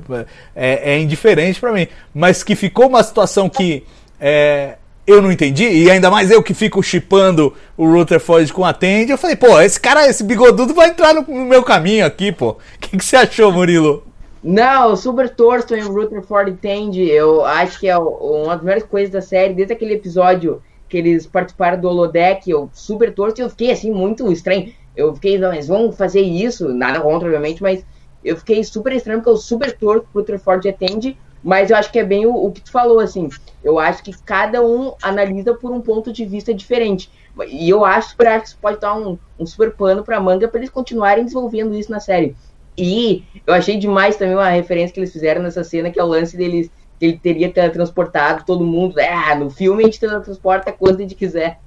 [0.55, 1.87] é, é indiferente para mim.
[2.13, 3.83] Mas que ficou uma situação que
[4.21, 8.73] é, eu não entendi, e ainda mais eu que fico chipando o Rutherford com a
[8.73, 12.31] Tandy, eu falei, pô, esse cara, esse bigodudo vai entrar no, no meu caminho aqui,
[12.31, 12.51] pô.
[12.51, 14.06] O que, que você achou, Murilo?
[14.49, 17.03] Não, super Thurston e o Rutherford entende.
[17.03, 21.27] Eu acho que é uma das melhores coisas da série, desde aquele episódio que eles
[21.27, 24.73] participaram do holodeck, eu super torço, e eu fiquei assim, muito estranho.
[24.95, 27.85] Eu fiquei, não, eles vão fazer isso, nada contra, obviamente, mas
[28.23, 31.99] eu fiquei super estranho, porque eu super torço pro Treford atende, mas eu acho que
[31.99, 33.27] é bem o, o, que tu falou, assim.
[33.61, 37.11] Eu acho que cada um analisa por um ponto de vista diferente.
[37.49, 40.69] E eu acho que isso pode dar um, um super pano pra manga para eles
[40.69, 42.33] continuarem desenvolvendo isso na série.
[42.77, 46.07] E eu achei demais também uma referência que eles fizeram nessa cena, que é o
[46.07, 48.95] lance deles que ele teria teletransportado todo mundo.
[48.99, 51.59] Ah, no filme a gente teletransporta quando a gente quiser.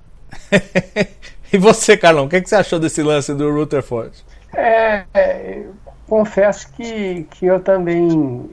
[1.53, 4.13] e você, Carlão, o que, é que você achou desse lance do Rutherford?
[4.55, 5.63] É, é,
[6.09, 8.49] confesso que, que eu também.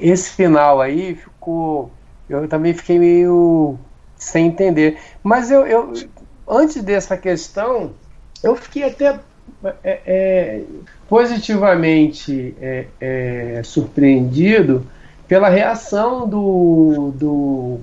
[0.00, 1.90] Esse final aí ficou.
[2.28, 3.78] Eu também fiquei meio
[4.16, 4.98] sem entender.
[5.22, 5.92] Mas eu, eu
[6.48, 7.92] antes dessa questão,
[8.42, 9.18] eu fiquei até
[9.84, 10.60] é, é,
[11.12, 14.86] positivamente é, é surpreendido
[15.28, 17.80] pela reação do, do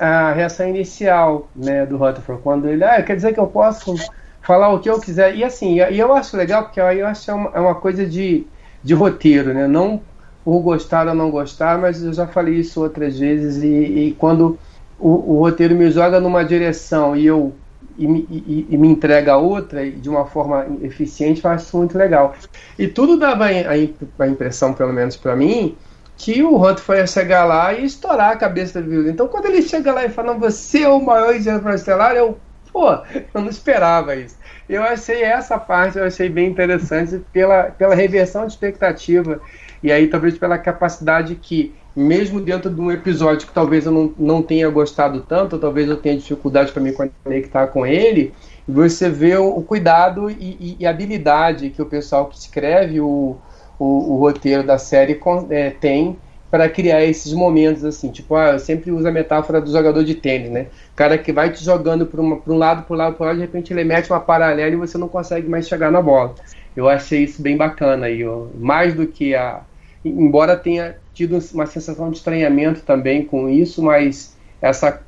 [0.00, 3.94] a, reação inicial né, do Rutherford, quando ele, ah, quer dizer que eu posso
[4.40, 5.36] falar o que eu quiser.
[5.36, 8.04] E assim, e eu acho legal, porque aí eu acho é uma, é uma coisa
[8.04, 8.48] de,
[8.82, 9.68] de roteiro, né?
[9.68, 10.00] Não
[10.44, 14.58] por gostar ou não gostar, mas eu já falei isso outras vezes, e, e quando
[14.98, 17.52] o, o, roteiro me joga numa direção e eu
[17.98, 22.34] e, e, e, me entrega outra de uma forma eficiente, eu acho muito legal.
[22.78, 25.76] E tudo dava a, a impressão, pelo menos para mim,
[26.16, 29.12] que o Hunter ia chegar lá e estourar a cabeça do violino.
[29.12, 32.38] Então, quando ele chega lá e fala, você é o maior engenheiro estelar, eu,
[32.72, 34.36] pô, eu não esperava isso.
[34.68, 39.40] Eu achei essa parte, eu achei bem interessante pela, pela reversão de expectativa
[39.82, 44.14] e aí talvez pela capacidade que, mesmo dentro de um episódio que talvez eu não,
[44.18, 48.32] não tenha gostado tanto, talvez eu tenha dificuldade para me conectar com ele,
[48.66, 53.36] você vê o, o cuidado e, e, habilidade que o pessoal que escreve o
[53.82, 56.16] o, o roteiro da série é, tem
[56.48, 60.14] para criar esses momentos assim, tipo, ah, eu sempre uso a metáfora do jogador de
[60.14, 60.66] tênis, né?
[60.92, 63.40] O cara que vai te jogando para um lado, para um lado, para lado, de
[63.40, 66.34] repente ele mete uma paralela e você não consegue mais chegar na bola.
[66.76, 68.22] Eu achei isso bem bacana aí,
[68.54, 69.62] mais do que a,
[70.04, 75.00] embora tenha tido uma sensação de estranhamento também com isso, mas essa,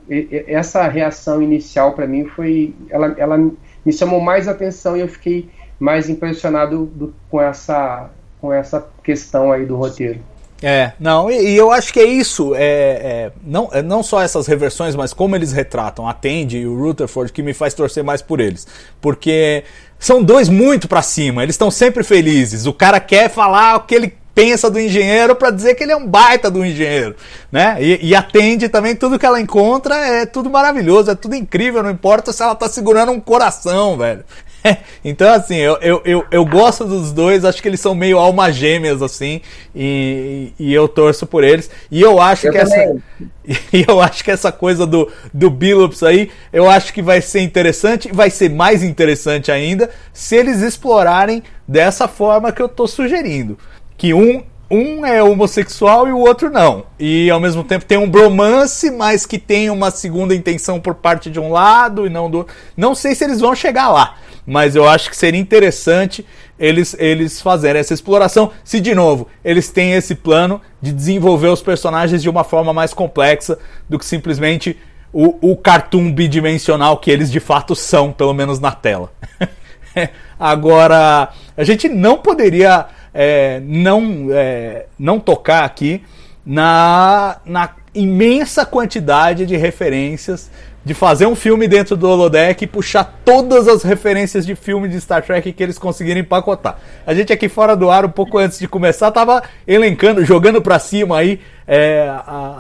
[0.47, 5.49] essa reação inicial para mim foi, ela, ela me chamou mais atenção e eu fiquei
[5.79, 10.21] mais impressionado do, com essa com essa questão aí do roteiro.
[10.63, 14.21] É, não, e, e eu acho que é isso, é, é, não, é não só
[14.21, 18.21] essas reversões, mas como eles retratam a e o Rutherford que me faz torcer mais
[18.21, 18.67] por eles.
[19.01, 19.65] Porque
[19.99, 22.67] são dois muito para cima, eles estão sempre felizes.
[22.67, 25.97] O cara quer falar o que ele pensa do engenheiro para dizer que ele é
[25.97, 27.15] um baita do engenheiro,
[27.53, 27.77] né?
[27.81, 31.91] E, e atende também tudo que ela encontra, é tudo maravilhoso, é tudo incrível, não
[31.91, 34.25] importa se ela tá segurando um coração, velho.
[35.05, 38.51] então, assim, eu, eu, eu, eu, gosto dos dois, acho que eles são meio alma
[38.51, 39.41] gêmeas, assim,
[39.75, 41.71] e, e eu torço por eles.
[41.91, 42.81] E eu acho eu que também.
[42.81, 43.35] essa.
[43.75, 47.41] E eu acho que essa coisa do, do Billups aí, eu acho que vai ser
[47.41, 53.59] interessante, vai ser mais interessante ainda, se eles explorarem dessa forma que eu tô sugerindo.
[53.97, 56.87] Que um um é homossexual e o outro não.
[56.99, 61.31] E ao mesmo tempo tem um bromance, mas que tem uma segunda intenção por parte
[61.31, 62.47] de um lado e não do.
[62.77, 66.25] Não sei se eles vão chegar lá mas eu acho que seria interessante
[66.59, 68.51] eles, eles fazerem essa exploração.
[68.63, 72.93] Se, de novo, eles têm esse plano de desenvolver os personagens de uma forma mais
[72.93, 74.79] complexa do que simplesmente
[75.13, 79.13] o, o cartoon bidimensional que eles de fato são, pelo menos na tela.
[80.39, 86.03] Agora, a gente não poderia é, não, é, não tocar aqui
[86.45, 90.51] na, na imensa quantidade de referências
[90.85, 95.01] de fazer um filme dentro do holodeck e puxar todas as referências de filme de
[95.01, 96.79] Star Trek que eles conseguirem empacotar.
[97.07, 100.79] A gente aqui fora do ar, um pouco antes de começar, tava elencando, jogando para
[100.79, 102.13] cima aí é,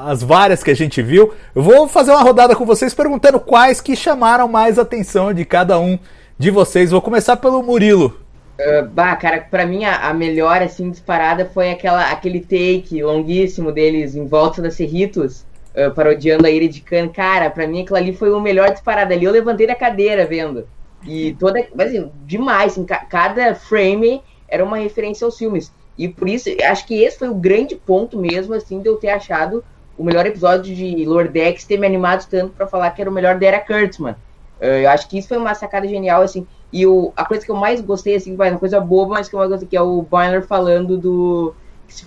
[0.06, 1.34] as várias que a gente viu.
[1.54, 5.78] Eu vou fazer uma rodada com vocês perguntando quais que chamaram mais atenção de cada
[5.78, 5.98] um
[6.38, 6.92] de vocês.
[6.92, 8.23] Vou começar pelo Murilo.
[8.58, 13.72] Uh, bah, cara, pra mim a, a, melhor, assim, disparada foi aquela, aquele take longuíssimo
[13.72, 17.08] deles em volta da Cerritos uh, parodiando a Ira de Khan.
[17.08, 19.24] Cara, pra mim aquilo ali foi o melhor disparado ali.
[19.24, 20.68] Eu levantei da cadeira vendo.
[21.04, 21.66] E toda.
[21.78, 22.72] Assim, demais.
[22.72, 25.72] Assim, cada frame era uma referência aos filmes.
[25.98, 29.10] E por isso, acho que esse foi o grande ponto mesmo, assim, de eu ter
[29.10, 29.64] achado
[29.96, 33.38] o melhor episódio de Lordex ter me animado tanto para falar que era o melhor
[33.38, 34.16] da Era Kurtzman.
[34.60, 36.46] Uh, eu acho que isso foi uma sacada genial, assim.
[36.74, 39.34] E o, a coisa que eu mais gostei, assim, vai uma coisa boba, mas que
[39.36, 41.54] eu mais gostei, que é o Boiler falando do.
[41.86, 42.04] Se,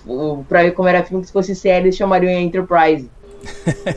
[0.49, 3.09] pra ver como era filme, que se fosse série, eles chamariam Enterprise.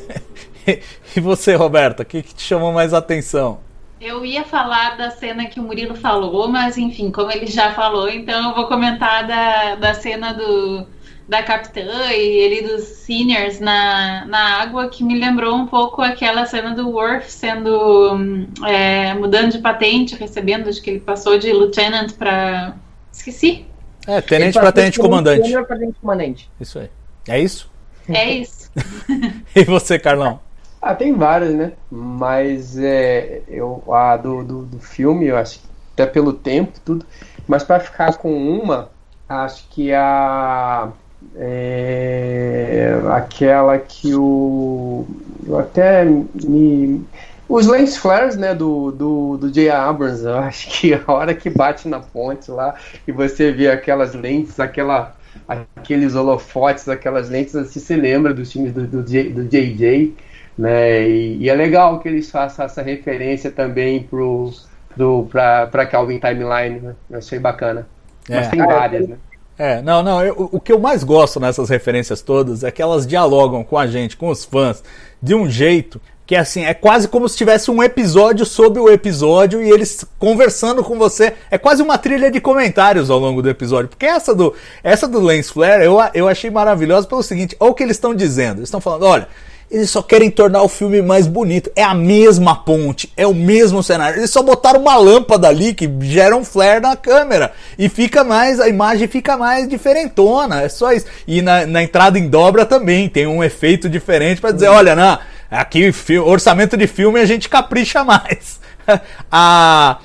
[1.17, 3.59] e você, Roberta, o que, que te chamou mais atenção?
[4.01, 8.09] Eu ia falar da cena que o Murilo falou, mas enfim, como ele já falou,
[8.09, 10.87] então eu vou comentar da, da cena do,
[11.31, 16.45] da capitã e ele dos seniors na, na água que me lembrou um pouco aquela
[16.45, 21.53] cena do Worf sendo hum, é, mudando de patente, recebendo, acho que ele passou de
[21.53, 22.75] lieutenant para
[23.13, 23.65] esqueci.
[24.09, 25.45] É, tenente para tenente comandante.
[25.45, 26.51] sênior pra tenente comandante.
[26.61, 26.91] Isso aí.
[27.29, 27.71] É isso?
[28.09, 28.71] É isso.
[29.55, 30.41] E você, Carlão?
[30.83, 31.73] Ah, tem várias, né?
[31.91, 37.05] Mas é, eu, a do, do, do filme, eu acho que até pelo tempo, tudo.
[37.47, 38.91] Mas para ficar com uma,
[39.29, 40.91] acho que a.
[41.37, 45.07] É, aquela que o.
[45.47, 47.05] Eu até me.
[47.49, 49.71] Os lens flares, né, do, do, do J.
[49.71, 52.75] Abrams, eu acho que a hora que bate na ponte lá
[53.07, 55.17] e você vê aquelas lentes, aquela,
[55.49, 60.15] aqueles holofotes, aquelas lentes, assim, você lembra dos filmes do, do, J, do JJ,
[60.57, 64.53] né, e, e é legal que eles façam essa referência também pro,
[64.95, 67.89] pro, pra, pra Calvin Timeline, né, eu achei bacana.
[68.29, 68.51] Mas É.
[68.51, 69.17] tem várias, né.
[69.63, 70.25] É, não, não.
[70.25, 73.87] eu- o que eu mais gosto nessas referências todas é que elas dialogam com a
[73.87, 74.83] gente, com os fãs,
[75.23, 79.61] de um jeito que assim, é quase como se tivesse um episódio sobre o episódio
[79.63, 81.35] e eles conversando com você.
[81.51, 83.89] É quase uma trilha de comentários ao longo do episódio.
[83.89, 87.75] Porque essa do, essa do Lens Flare eu, eu achei maravilhosa pelo seguinte: olha o
[87.75, 88.59] que eles estão dizendo.
[88.61, 89.29] Eles estão falando, olha.
[89.71, 91.71] Eles só querem tornar o filme mais bonito.
[91.77, 94.19] É a mesma ponte, é o mesmo cenário.
[94.19, 97.53] Eles só botaram uma lâmpada ali que gera um flare na câmera.
[97.79, 100.63] E fica mais, a imagem fica mais diferentona.
[100.63, 101.07] É só isso.
[101.27, 105.17] E na, na entrada em dobra também tem um efeito diferente para dizer: olha, não,
[105.49, 105.93] aqui
[106.25, 108.59] orçamento de filme a gente capricha mais.
[109.31, 109.99] a-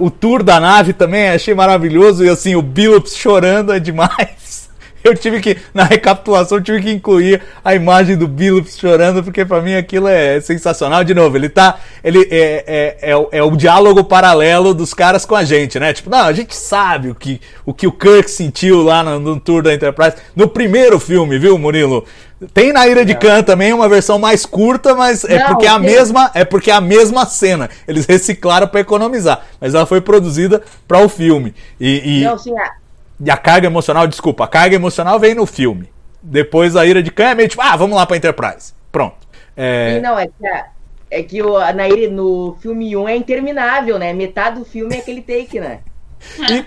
[0.00, 2.24] o tour da nave também achei maravilhoso.
[2.24, 4.53] E assim, o Billups chorando é demais.
[5.10, 9.44] Eu tive que, na recapitulação, eu tive que incluir a imagem do Billups chorando, porque
[9.44, 11.04] pra mim aquilo é sensacional.
[11.04, 11.78] De novo, ele tá.
[12.02, 12.64] Ele é,
[13.02, 15.92] é, é, o- é o diálogo paralelo dos caras com a gente, né?
[15.92, 19.38] Tipo, não, a gente sabe o que o, que o Kirk sentiu lá no, no
[19.38, 20.14] tour da Enterprise.
[20.34, 22.06] No primeiro filme, viu, Murilo?
[22.54, 25.68] Tem na Ira de Khan também uma versão mais curta, mas é Não, porque é
[25.70, 27.68] a mesma, é porque é a mesma cena.
[27.86, 31.54] Eles reciclaram pra economizar, mas ela foi produzida para o filme.
[31.80, 32.70] E, e- Não, sim, a,
[33.20, 35.92] e a carga emocional, desculpa, a carga emocional vem no filme.
[36.22, 38.72] Depois a ira de Khan é meio tipo, ah, vamos lá pra Enterprise.
[38.90, 39.26] Pronto.
[39.56, 40.32] É, não, é que,
[41.10, 44.12] é que o, a Nairi no filme 1 é interminável, né?
[44.12, 45.80] Metade do filme é aquele take, né?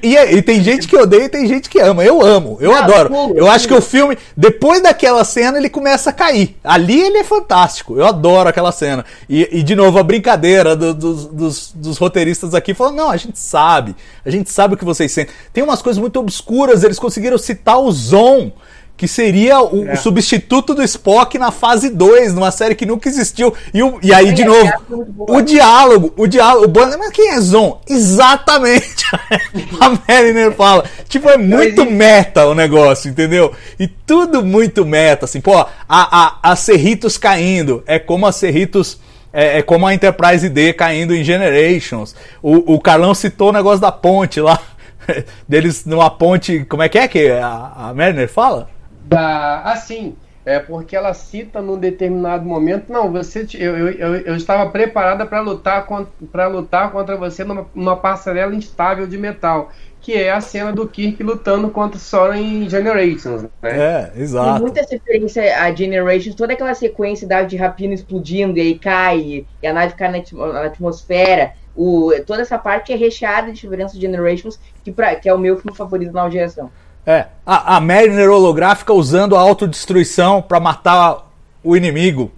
[0.02, 2.04] E, e- e tem gente que odeia e tem gente que ama.
[2.04, 3.10] Eu amo, eu Não, adoro.
[3.10, 6.56] pulo, eu acho que o filme, depois daquela cena, ele começa a cair.
[6.64, 7.98] Ali ele é fantástico.
[7.98, 9.06] Eu adoro aquela cena.
[9.30, 13.18] E, e, de novo, a brincadeira do- dos, dos- dos roteiristas aqui falando: não, a
[13.18, 13.96] gente sabe.
[14.26, 15.34] A gente sabe o que vocês sentem.
[15.54, 16.84] Tem umas coisas muito obscuras.
[16.84, 18.52] Eles conseguiram citar o Zon.
[18.98, 19.96] Que seria o, É.
[19.96, 23.54] substituto do Spock na fase 2, numa série que nunca existiu.
[23.72, 25.38] E, o- e aí, de novo, boa.
[25.38, 27.80] o diálogo, o diálogo, o Bonner, mas quem é Zon?
[27.88, 29.06] Exatamente.
[29.80, 30.84] a Mariner fala.
[31.08, 33.54] Tipo, é muito meta o negócio, entendeu?
[33.80, 39.00] E tudo muito meta, assim, pô, a, a, a Cerritos caindo, é como a Cerritos.
[39.32, 42.16] É, é como a Enterprise D caindo em Generations.
[42.42, 44.60] O, o Carlão citou o negócio da ponte lá.
[45.48, 46.66] Deles numa ponte.
[46.68, 48.70] Como é que é que a, a Mariner fala?
[49.10, 54.36] Da, assim, é porque ela cita num determinado momento, não, você, eu, eu, eu, eu
[54.36, 55.86] estava preparada para lutar
[56.32, 60.88] para lutar contra você numa, numa passarela instável de metal, que é a cena do
[60.90, 63.50] Kirk lutando contra o Soren em Generations, né?
[63.64, 64.54] É, Tem exato.
[64.54, 69.68] muita referência a Generations, toda aquela sequência da de rapina explodindo e aí cai, e
[69.68, 71.54] a nave cai na, atmo- na atmosfera.
[71.74, 75.40] O, toda essa parte é recheada de referências de Generations, que, pra, que é o
[75.40, 76.72] meu filme favorito da nova geração.
[77.08, 81.26] É, a, a Mariner holográfica usando a autodestruição pra matar
[81.64, 82.32] o inimigo.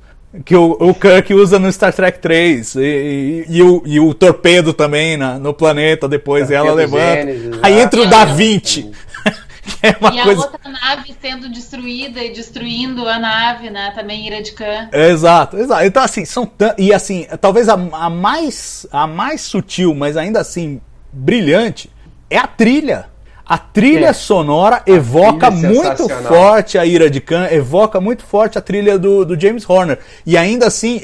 [0.46, 2.76] Que o, o Kirk usa no Star Trek 3.
[2.76, 6.52] E, e- e o, e o torpedo também na- no planeta depois.
[6.52, 7.16] e ela Torpedo levanta.
[7.16, 8.26] Gênesis, Aí entra o exato.
[8.28, 8.92] Da Vinci.
[9.82, 10.42] que é uma e a coisa.
[10.42, 13.92] outra nave sendo destruída e destruindo a nave, né?
[13.96, 14.90] Também Ira de Khan.
[14.94, 15.84] Exato, exato.
[15.84, 20.40] Então, assim, são tan- E assim, talvez a, a mais, a mais sutil, mas ainda
[20.40, 20.80] assim
[21.12, 21.90] brilhante,
[22.30, 23.09] é a trilha.
[23.50, 24.14] A trilha É.
[24.14, 29.00] sonora evoca trilha é muito forte a ira de Khan, evoca muito forte a trilha
[29.00, 29.98] do, do James Horner.
[30.24, 31.02] E ainda assim,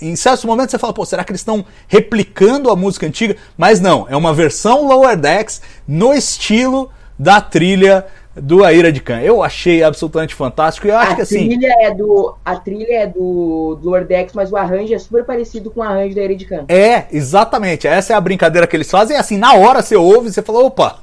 [0.00, 3.36] em certos momentos você fala, pô, será que eles estão replicando a música antiga?
[3.58, 9.00] Mas não, é uma versão Lower Decks no estilo da trilha do A Ira de
[9.00, 9.20] Khan.
[9.20, 11.46] Eu achei absolutamente fantástico e eu acho a que assim.
[11.48, 15.70] trilha é do a trilha é do, do Lordex, mas o arranjo é super parecido
[15.70, 16.64] com o arranjo da Eredican.
[16.68, 17.86] É, exatamente.
[17.86, 19.16] Essa é a brincadeira que eles fazem.
[19.16, 20.96] E assim, na hora você ouve e você fala, opa,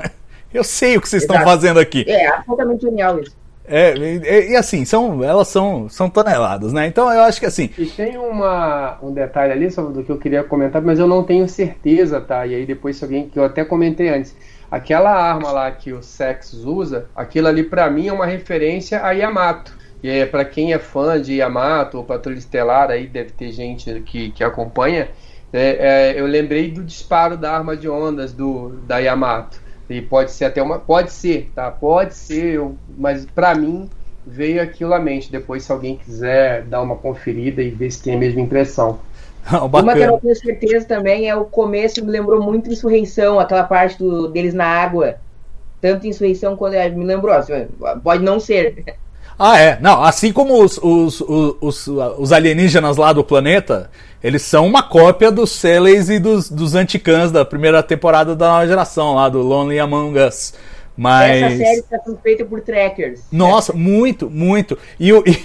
[0.57, 2.05] eu sei o que vocês estão fazendo aqui.
[2.07, 3.35] É absolutamente genial isso.
[3.69, 6.87] É, e, e assim, são, elas são, são toneladas, né?
[6.87, 7.69] Então eu acho que assim.
[7.77, 11.21] E tem uma, um detalhe ali sobre do que eu queria comentar, mas eu não
[11.23, 12.47] tenho certeza, tá?
[12.47, 14.33] E aí depois se alguém, que eu até comentei antes,
[14.71, 19.11] aquela arma lá que o Sex usa, aquilo ali para mim é uma referência a
[19.11, 19.75] Yamato.
[20.01, 23.99] E é, para quem é fã de Yamato ou Patrulha Estelar, aí deve ter gente
[24.01, 25.09] que, que acompanha.
[25.51, 29.66] É, é, eu lembrei do disparo da arma de ondas do, da Yamato.
[29.89, 30.79] E pode ser até uma.
[30.79, 31.71] Pode ser, tá?
[31.71, 33.89] Pode ser, eu, mas para mim
[34.25, 35.31] veio aquilo à mente.
[35.31, 38.99] Depois, se alguém quiser dar uma conferida e ver se tem a mesma impressão.
[39.49, 43.63] Uma que eu não tenho certeza também é o começo, me lembrou muito Insurreição, aquela
[43.63, 45.15] parte do, deles na água.
[45.79, 46.73] Tanto Insurreição quanto.
[46.73, 47.67] Me lembrou, assim,
[48.03, 48.97] pode não ser.
[49.39, 49.77] Ah, é.
[49.79, 53.89] Não, assim como os, os, os, os, alienígenas lá do planeta,
[54.23, 58.67] eles são uma cópia dos Celeys e dos, dos Anticans da primeira temporada da nova
[58.67, 60.53] geração, lá do Lonely Among Us.
[60.97, 61.43] Mas...
[61.43, 63.21] Essa série está sendo feita por trackers.
[63.31, 64.77] Nossa, muito, muito.
[64.99, 65.39] E o, e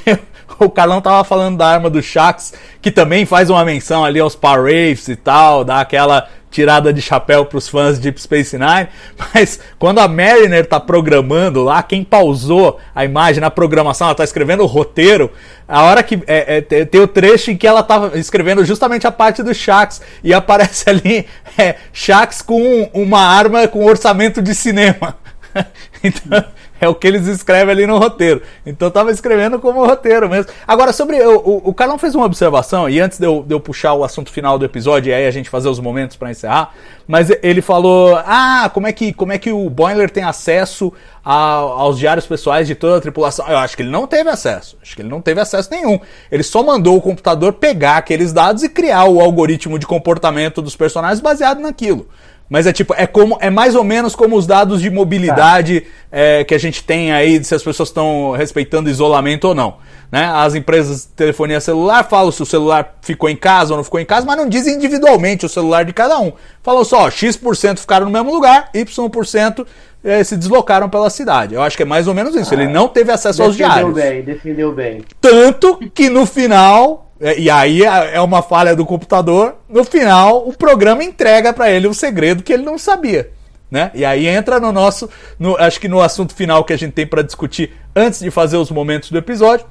[0.59, 4.35] o Carlão tava falando da arma do Shax, que também faz uma menção ali aos
[4.35, 8.57] Power Raves e tal, dá aquela tirada de chapéu para os fãs de Deep Space
[8.57, 8.89] Nine,
[9.35, 14.23] mas quando a Mariner tá programando lá, quem pausou a imagem na programação, ela tá
[14.23, 15.31] escrevendo o roteiro,
[15.67, 19.11] a hora que é, é, tem o trecho em que ela tá escrevendo justamente a
[19.11, 21.27] parte do Shax e aparece ali
[21.57, 25.22] é, Shax com uma arma com orçamento de cinema.
[26.03, 26.45] então,
[26.81, 28.43] é o que eles escrevem ali no roteiro.
[28.67, 30.51] Então eu tava escrevendo como roteiro mesmo.
[30.67, 31.21] Agora, sobre.
[31.23, 34.03] O, o, o Carlão fez uma observação, e antes de eu, de eu puxar o
[34.03, 36.75] assunto final do episódio, e aí a gente fazer os momentos para encerrar,
[37.07, 40.93] mas ele falou: Ah, como é que, como é que o Boiler tem acesso
[41.25, 43.47] a, aos diários pessoais de toda a tripulação?
[43.49, 44.77] Eu acho que ele não teve acesso.
[44.83, 46.01] Acho que ele não teve acesso nenhum.
[46.31, 50.75] Ele só mandou o computador pegar aqueles dados e criar o algoritmo de comportamento dos
[50.75, 52.09] personagens baseado naquilo.
[52.53, 55.87] Mas é tipo, é como é mais ou menos como os dados de mobilidade tá.
[56.13, 59.79] é, que a gente tem aí, se as pessoas estão respeitando isolamento ou não.
[60.13, 60.31] Né?
[60.31, 63.99] As empresas de telefonia celular falam se o celular ficou em casa ou não ficou
[63.99, 66.31] em casa, mas não dizem individualmente o celular de cada um.
[66.63, 69.67] Falam só, X% ficaram no mesmo lugar, Y%
[70.05, 71.55] é, se deslocaram pela cidade.
[71.55, 72.53] Eu acho que é mais ou menos isso.
[72.53, 73.95] Ele não teve acesso aos diários.
[73.95, 75.05] Defendeu bem, defendeu bem.
[75.23, 79.55] Tanto que no final e aí é, é uma falha do computador.
[79.69, 83.31] No final, o programa entrega para ele um segredo que ele não sabia.
[83.71, 83.91] Né?
[83.95, 85.09] E aí entra no nosso,
[85.39, 88.57] no, acho que no assunto final que a gente tem para discutir antes de fazer
[88.57, 89.65] os momentos do episódio,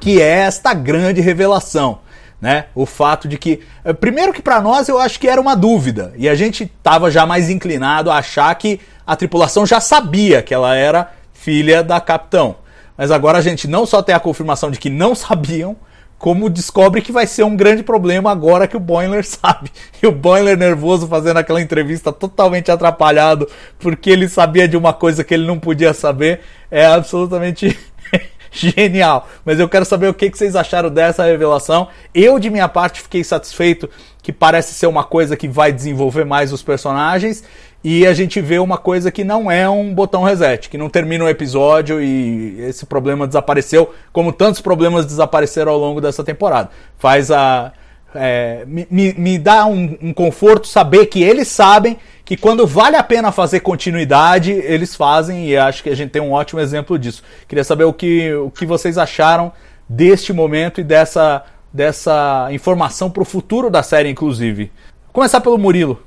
[0.00, 2.00] que é esta grande revelação,
[2.40, 2.66] né?
[2.74, 6.12] O fato de que, é, primeiro que para nós eu acho que era uma dúvida
[6.16, 10.54] e a gente estava já mais inclinado a achar que a tripulação já sabia que
[10.54, 12.56] ela era filha da capitão,
[12.96, 15.76] mas agora a gente não só tem a confirmação de que não sabiam,
[16.22, 19.72] como descobre que vai ser um grande problema agora que o Boiler sabe.
[20.00, 23.48] E o Boiler nervoso fazendo aquela entrevista totalmente atrapalhado
[23.80, 26.38] porque ele sabia de uma coisa que ele não podia saber
[26.70, 27.76] é absolutamente
[28.52, 29.28] genial.
[29.44, 31.88] Mas eu quero saber o que vocês acharam dessa revelação.
[32.14, 33.90] Eu, de minha parte, fiquei satisfeito
[34.22, 37.42] que parece ser uma coisa que vai desenvolver mais os personagens
[37.84, 41.24] e a gente vê uma coisa que não é um botão reset, que não termina
[41.24, 46.70] o episódio e esse problema desapareceu, como tantos problemas desapareceram ao longo dessa temporada.
[46.98, 47.72] Faz a.
[48.14, 53.02] É, me, me dá um, um, conforto saber que eles sabem que quando vale a
[53.02, 57.22] pena fazer continuidade, eles fazem, e acho que a gente tem um ótimo exemplo disso.
[57.48, 59.50] Queria saber o que, o que vocês acharam
[59.88, 64.70] deste momento e dessa, dessa informação para o futuro da série, inclusive.
[65.10, 65.98] Começar pelo Murilo.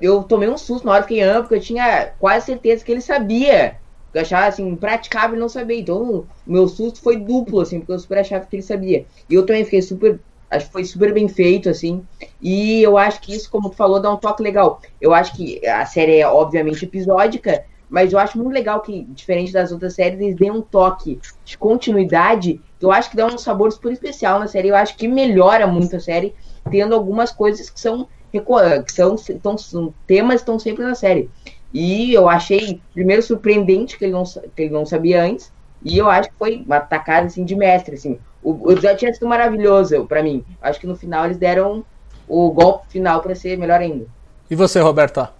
[0.00, 3.00] Eu tomei um susto na hora que fiquei porque eu tinha quase certeza que ele
[3.00, 3.76] sabia.
[4.14, 5.80] Eu achava assim, impraticável não saber.
[5.80, 9.04] Então, meu susto foi duplo, assim, porque eu super achava que ele sabia.
[9.28, 10.18] E eu também fiquei super.
[10.48, 12.06] Acho que foi super bem feito, assim.
[12.40, 14.80] E eu acho que isso, como tu falou, dá um toque legal.
[15.00, 19.52] Eu acho que a série é, obviamente, episódica, mas eu acho muito legal que, diferente
[19.52, 22.60] das outras séries, eles deem um toque de continuidade.
[22.78, 24.68] Que eu acho que dá um sabor super especial na série.
[24.68, 26.32] Eu acho que melhora muito a série,
[26.70, 28.08] tendo algumas coisas que são
[28.40, 31.30] que são, tão, são temas estão sempre na série.
[31.72, 35.52] E eu achei, primeiro, surpreendente que ele não, que ele não sabia antes,
[35.84, 37.94] e eu acho que foi uma tacada assim, de mestre.
[37.94, 38.18] Assim.
[38.42, 40.44] O, o episódio tinha sido maravilhoso para mim.
[40.60, 41.84] Acho que no final eles deram
[42.28, 44.06] o golpe final para ser melhor ainda.
[44.50, 45.32] E você, Roberta?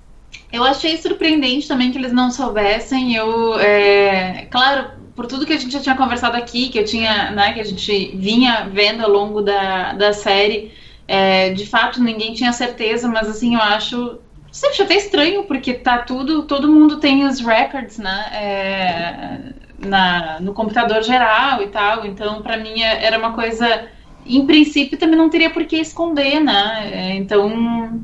[0.53, 3.14] Eu achei surpreendente também que eles não soubessem.
[3.14, 7.30] Eu, é, claro, por tudo que a gente já tinha conversado aqui, que eu tinha,
[7.30, 10.72] né, que a gente vinha vendo ao longo da, da série,
[11.09, 14.18] é, de fato, ninguém tinha certeza, mas assim, eu acho.
[14.50, 16.42] Sempre até estranho, porque tá tudo.
[16.44, 18.26] Todo mundo tem os records, né?
[18.32, 22.07] É, na, no computador geral e tal.
[22.07, 23.88] Então, para mim, é, era uma coisa.
[24.24, 26.90] Em princípio, também não teria por que esconder, né?
[26.92, 28.02] É, então,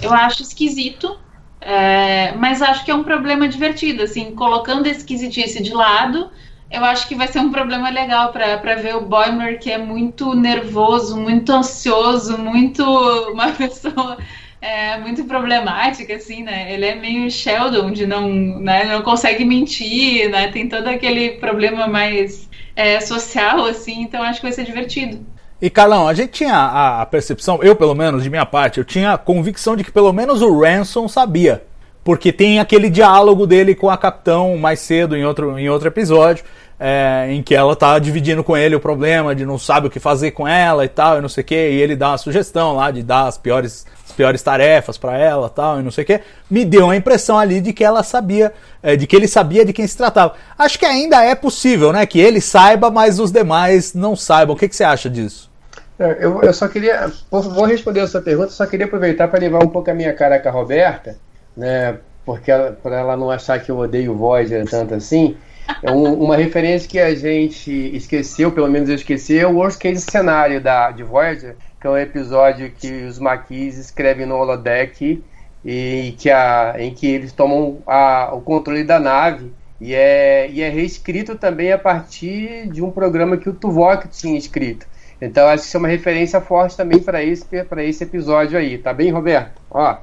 [0.00, 1.18] eu acho esquisito.
[1.60, 6.30] É, mas acho que é um problema divertido, assim, colocando a esquisitice de lado,
[6.70, 10.34] eu acho que vai ser um problema legal para ver o Boimer, que é muito
[10.34, 12.82] nervoso, muito ansioso, muito
[13.30, 14.18] uma pessoa
[14.64, 16.72] é muito problemática, assim, né?
[16.72, 20.48] Ele é meio Sheldon, de não, né, não consegue mentir, né?
[20.48, 25.20] Tem todo aquele problema mais é, social, assim, então acho que vai ser divertido.
[25.60, 28.84] E Carlão, a gente tinha a, a percepção, eu pelo menos, de minha parte, eu
[28.84, 31.62] tinha a convicção de que pelo menos o Ransom sabia.
[32.04, 36.44] Porque tem aquele diálogo dele com a Capitão mais cedo em outro, em outro episódio,
[36.78, 39.98] é, em que ela tá dividindo com ele o problema de não sabe o que
[39.98, 42.76] fazer com ela e tal, e não sei o que, e ele dá uma sugestão
[42.76, 46.06] lá de dar as piores, as piores tarefas para ela tal, e não sei o
[46.06, 46.20] que.
[46.50, 48.52] Me deu a impressão ali de que ela sabia,
[48.82, 50.34] é, de que ele sabia de quem se tratava.
[50.58, 52.04] Acho que ainda é possível, né?
[52.04, 54.54] Que ele saiba, mas os demais não saibam.
[54.54, 55.50] O que, que você acha disso?
[55.98, 57.10] É, Eu, eu só queria.
[57.30, 60.38] Vou responder a sua pergunta, só queria aproveitar para levar um pouco a minha cara
[60.40, 61.16] com a Roberta,
[61.56, 61.98] né?
[62.24, 62.50] Porque
[62.82, 65.36] para ela não achar que eu odeio o Voyager tanto assim.
[65.82, 69.78] É um- uma referência que a gente esqueceu, pelo menos eu esqueci, é o worst
[69.78, 75.22] case cenário da, de Voyager, que é um episódio que os Maquis escrevem no holodeck
[75.64, 80.62] e que a, em que eles tomam a- o controle da nave e é, e
[80.62, 84.86] é reescrito também a partir de um programa que o Tuvok tinha escrito.
[85.20, 87.46] Então acho que isso é uma referência forte também para esse,
[87.78, 88.78] esse episódio aí.
[88.78, 89.60] Tá bem, Roberto?
[89.70, 89.96] Ó,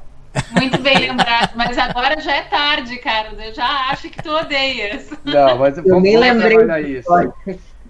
[0.54, 3.38] Muito bem lembrado, mas agora já é tarde, Carlos.
[3.40, 5.10] Eu já acho que tu odeias.
[5.24, 7.10] não, mas Eu vamos, nem lembrei trabalhar isso.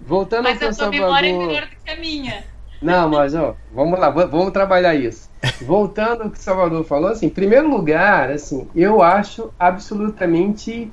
[0.04, 1.46] Voltando Mas para a tua memória é Salvador.
[1.46, 2.44] melhor do que a minha.
[2.82, 5.30] Não, mas ó, vamos lá, vamos trabalhar isso.
[5.62, 10.90] Voltando ao que o Salvador falou, assim, em primeiro lugar, assim, eu acho absolutamente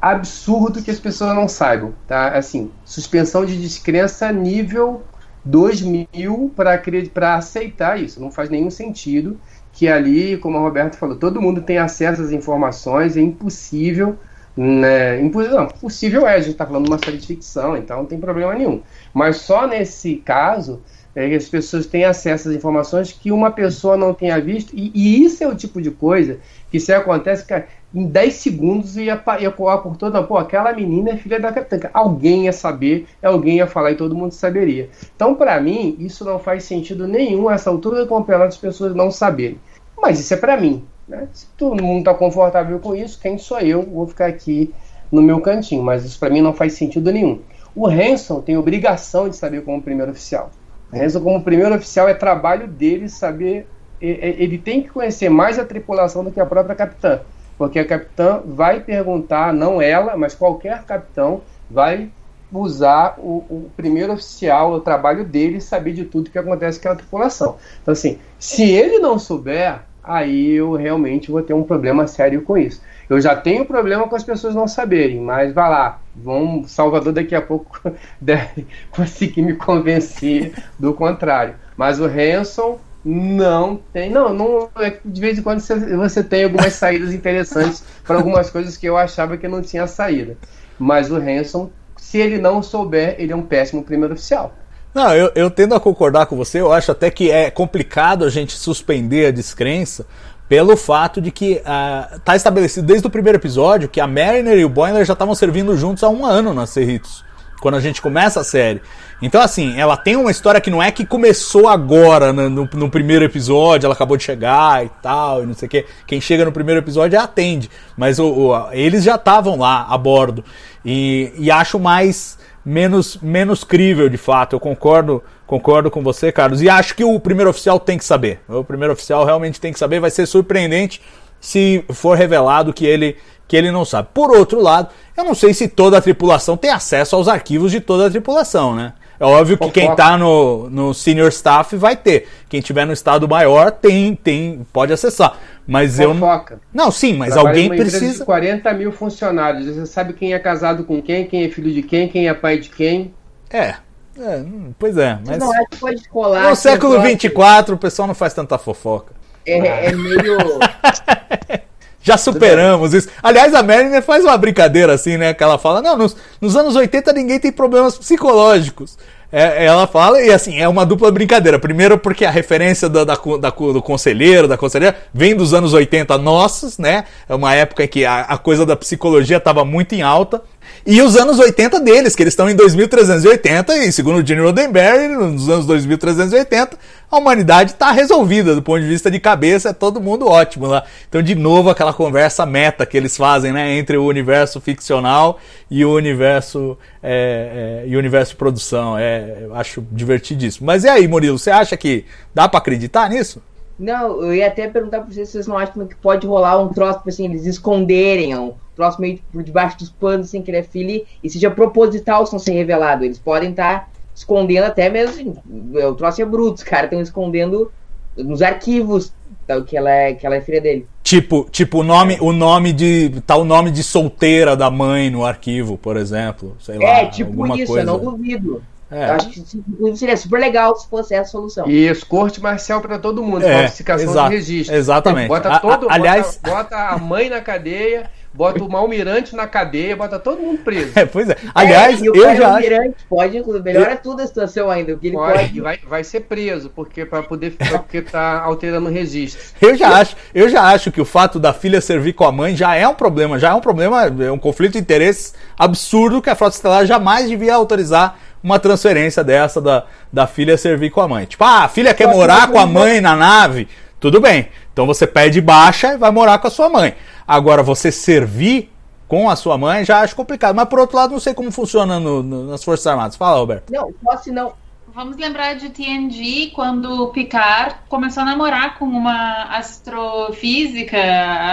[0.00, 2.28] absurdo que as pessoas não saibam, tá?
[2.28, 5.02] Assim, suspensão de descrença nível
[5.44, 9.38] 2000 para para aceitar isso, não faz nenhum sentido
[9.74, 14.16] que ali, como a Roberta falou, todo mundo tem acesso às informações, é impossível,
[14.56, 15.20] né?
[15.20, 18.18] Não, possível é, a gente está falando de uma série de ficção, então não tem
[18.18, 18.80] problema nenhum.
[19.12, 20.80] Mas só nesse caso
[21.14, 24.92] é que as pessoas têm acesso às informações que uma pessoa não tenha visto, e,
[24.94, 26.38] e isso é o tipo de coisa
[26.74, 31.10] que se acontece, cara, em 10 segundos ia, ia coar por toda, pô, aquela menina
[31.10, 31.88] é filha da capitã.
[31.94, 34.90] Alguém ia saber, alguém ia falar e todo mundo saberia.
[35.14, 39.08] Então, para mim, isso não faz sentido nenhum essa altura do campeonato as pessoas não
[39.08, 39.56] saberem.
[39.96, 40.84] Mas isso é para mim.
[41.06, 41.28] Né?
[41.32, 43.82] Se todo mundo está confortável com isso, quem sou eu?
[43.82, 44.74] Vou ficar aqui
[45.12, 45.84] no meu cantinho.
[45.84, 47.40] Mas isso para mim não faz sentido nenhum.
[47.72, 50.50] O Hanson tem obrigação de saber como primeiro oficial.
[50.92, 53.68] O Hanson, como primeiro oficial, é trabalho dele saber.
[54.00, 57.20] Ele tem que conhecer mais a tripulação do que a própria capitã.
[57.56, 62.10] Porque a capitã vai perguntar, não ela, mas qualquer capitão vai
[62.52, 66.94] usar o, o primeiro oficial, o trabalho dele, saber de tudo que acontece com a
[66.94, 67.56] tripulação.
[67.82, 72.56] Então, assim, se ele não souber, aí eu realmente vou ter um problema sério com
[72.56, 72.82] isso.
[73.08, 77.34] Eu já tenho problema com as pessoas não saberem, mas vai lá, vamos, Salvador daqui
[77.34, 77.80] a pouco
[78.20, 81.54] deve conseguir me convencer do contrário.
[81.76, 86.44] Mas o Hanson não tem, não, não é de vez em quando você, você tem
[86.44, 90.36] algumas saídas interessantes para algumas coisas que eu achava que não tinha saída.
[90.78, 94.54] Mas o Hanson, se ele não souber, ele é um péssimo primeiro oficial.
[94.94, 98.30] Não, eu, eu tendo a concordar com você, eu acho até que é complicado a
[98.30, 100.06] gente suspender a descrença
[100.48, 104.68] pelo fato de que está estabelecido desde o primeiro episódio que a Mariner e o
[104.68, 107.24] Boiler já estavam servindo juntos há um ano na Cerritos,
[107.60, 108.82] quando a gente começa a série.
[109.22, 112.90] Então, assim, ela tem uma história que não é que começou agora no, no- no
[112.90, 115.86] primeiro episódio, ela acabou de chegar e tal, e não sei o quê.
[116.06, 120.44] Quem chega no primeiro episódio atende, mas o- o- eles já estavam lá a bordo.
[120.84, 124.54] E, e acho mais menos, menos crível, de fato.
[124.56, 126.60] Eu concordo, concordo com você, Carlos.
[126.60, 128.40] E acho que o primeiro oficial tem que saber.
[128.48, 130.00] O primeiro oficial realmente tem que saber.
[130.00, 131.00] Vai ser surpreendente
[131.40, 133.16] se for revelado que ele,
[133.46, 134.08] que ele não sabe.
[134.12, 137.80] Por outro lado, eu não sei se toda a tripulação tem acesso aos arquivos de
[137.80, 138.94] toda a tripulação, né?
[139.18, 142.28] É óbvio que quem tá no, no senior staff vai ter.
[142.48, 145.38] Quem tiver no estado maior tem, tem pode acessar.
[145.66, 146.20] Mas eu não.
[146.20, 146.60] Fofoca.
[146.72, 148.18] Não, sim, mas Trabalha alguém precisa.
[148.18, 149.66] de 40 mil funcionários.
[149.66, 152.58] Você sabe quem é casado com quem, quem é filho de quem, quem é pai
[152.58, 153.14] de quem.
[153.50, 153.76] É.
[154.18, 154.44] é,
[154.78, 155.38] pois é, mas.
[155.38, 156.50] Não acho que pode colar.
[156.50, 157.12] No século negócio.
[157.12, 159.14] 24 o pessoal não faz tanta fofoca.
[159.46, 160.38] É, é meio.
[162.04, 163.08] Já superamos isso.
[163.22, 165.32] Aliás, a Mariner faz uma brincadeira assim, né?
[165.34, 168.96] Que ela fala: não, nos, nos anos 80 ninguém tem problemas psicológicos.
[169.32, 171.58] É, ela fala, e assim, é uma dupla brincadeira.
[171.58, 176.16] Primeiro, porque a referência da, da- da- do conselheiro, da conselheira, vem dos anos 80
[176.18, 177.04] nossos, né?
[177.28, 180.40] É uma época em que a, a coisa da psicologia estava muito em alta.
[180.86, 185.08] E os anos 80 deles, que eles estão em 2380, e segundo o Gene Roddenberry,
[185.08, 186.76] nos anos 2380,
[187.10, 190.84] a humanidade está resolvida do ponto de vista de cabeça, é todo mundo ótimo lá.
[191.08, 195.38] Então, de novo, aquela conversa meta que eles fazem, né, entre o universo ficcional
[195.70, 198.98] e o universo é, é, e o universo produção.
[198.98, 200.66] É, acho divertidíssimo.
[200.66, 202.04] Mas e aí, Murilo, você acha que
[202.34, 203.40] dá para acreditar nisso?
[203.78, 206.68] Não, eu ia até perguntar pra vocês se vocês não acham que pode rolar um
[206.68, 208.34] troço, assim, eles esconderem
[208.74, 212.32] troço meio por debaixo dos panos, assim, que ele é filho, e seja proposital se
[212.32, 213.04] não ser revelado.
[213.04, 215.42] Eles podem estar escondendo até mesmo,
[215.88, 217.70] o troço é bruto, os caras estão escondendo
[218.16, 219.12] nos arquivos
[219.46, 220.86] tá, que, ela é, que ela é filha dele.
[221.02, 223.10] Tipo, tipo o nome, o nome de.
[223.26, 226.56] Tá o nome de solteira da mãe no arquivo, por exemplo.
[226.60, 226.84] Sei lá.
[226.84, 227.82] é, tipo alguma isso, coisa.
[227.82, 228.62] eu não duvido.
[228.90, 229.08] É.
[229.08, 231.68] Eu acho que seria super legal se fosse essa a solução.
[231.68, 234.76] Isso, corte marcial pra todo mundo, É, falsificação exato, de registro.
[234.76, 235.28] exatamente.
[235.28, 239.46] Bota A- todo, a- aliás- bota, bota a mãe na cadeia, bota o malmirante na
[239.46, 240.92] cadeia, bota todo mundo preso.
[240.96, 241.36] É, pois é.
[241.54, 242.44] Aliás, É, e o eu já acho.
[242.44, 245.60] almirante pode, inclusive, melhora tudo a situação ainda, porque ele Pode, pode.
[245.60, 249.40] vai, vai ser preso, porque para poder porque tá alterando o registro.
[249.60, 252.56] Eu já acho, eu já acho que o fato da filha servir com a mãe
[252.56, 256.30] já é um problema, já é um problema, é um conflito de interesses absurdo que
[256.30, 261.08] a Frota Estelar jamais devia autorizar uma transferência dessa da, da filha servir com a
[261.08, 261.24] mãe.
[261.24, 263.66] Tipo, ah, a filha quer Só que morar com a mãe na nave,
[264.04, 264.48] tudo bem.
[264.70, 266.94] Então você pede baixa e vai morar com a sua mãe.
[267.26, 268.70] Agora, você servir
[269.08, 270.54] com a sua mãe já acho complicado.
[270.54, 273.16] Mas por outro lado, não sei como funciona no- no- nas Forças Armadas.
[273.16, 273.72] Fala, Roberto.
[273.72, 273.88] Não,
[274.18, 274.52] se não.
[274.94, 280.98] Vamos lembrar de TNG quando Picard começou a namorar com uma astrofísica,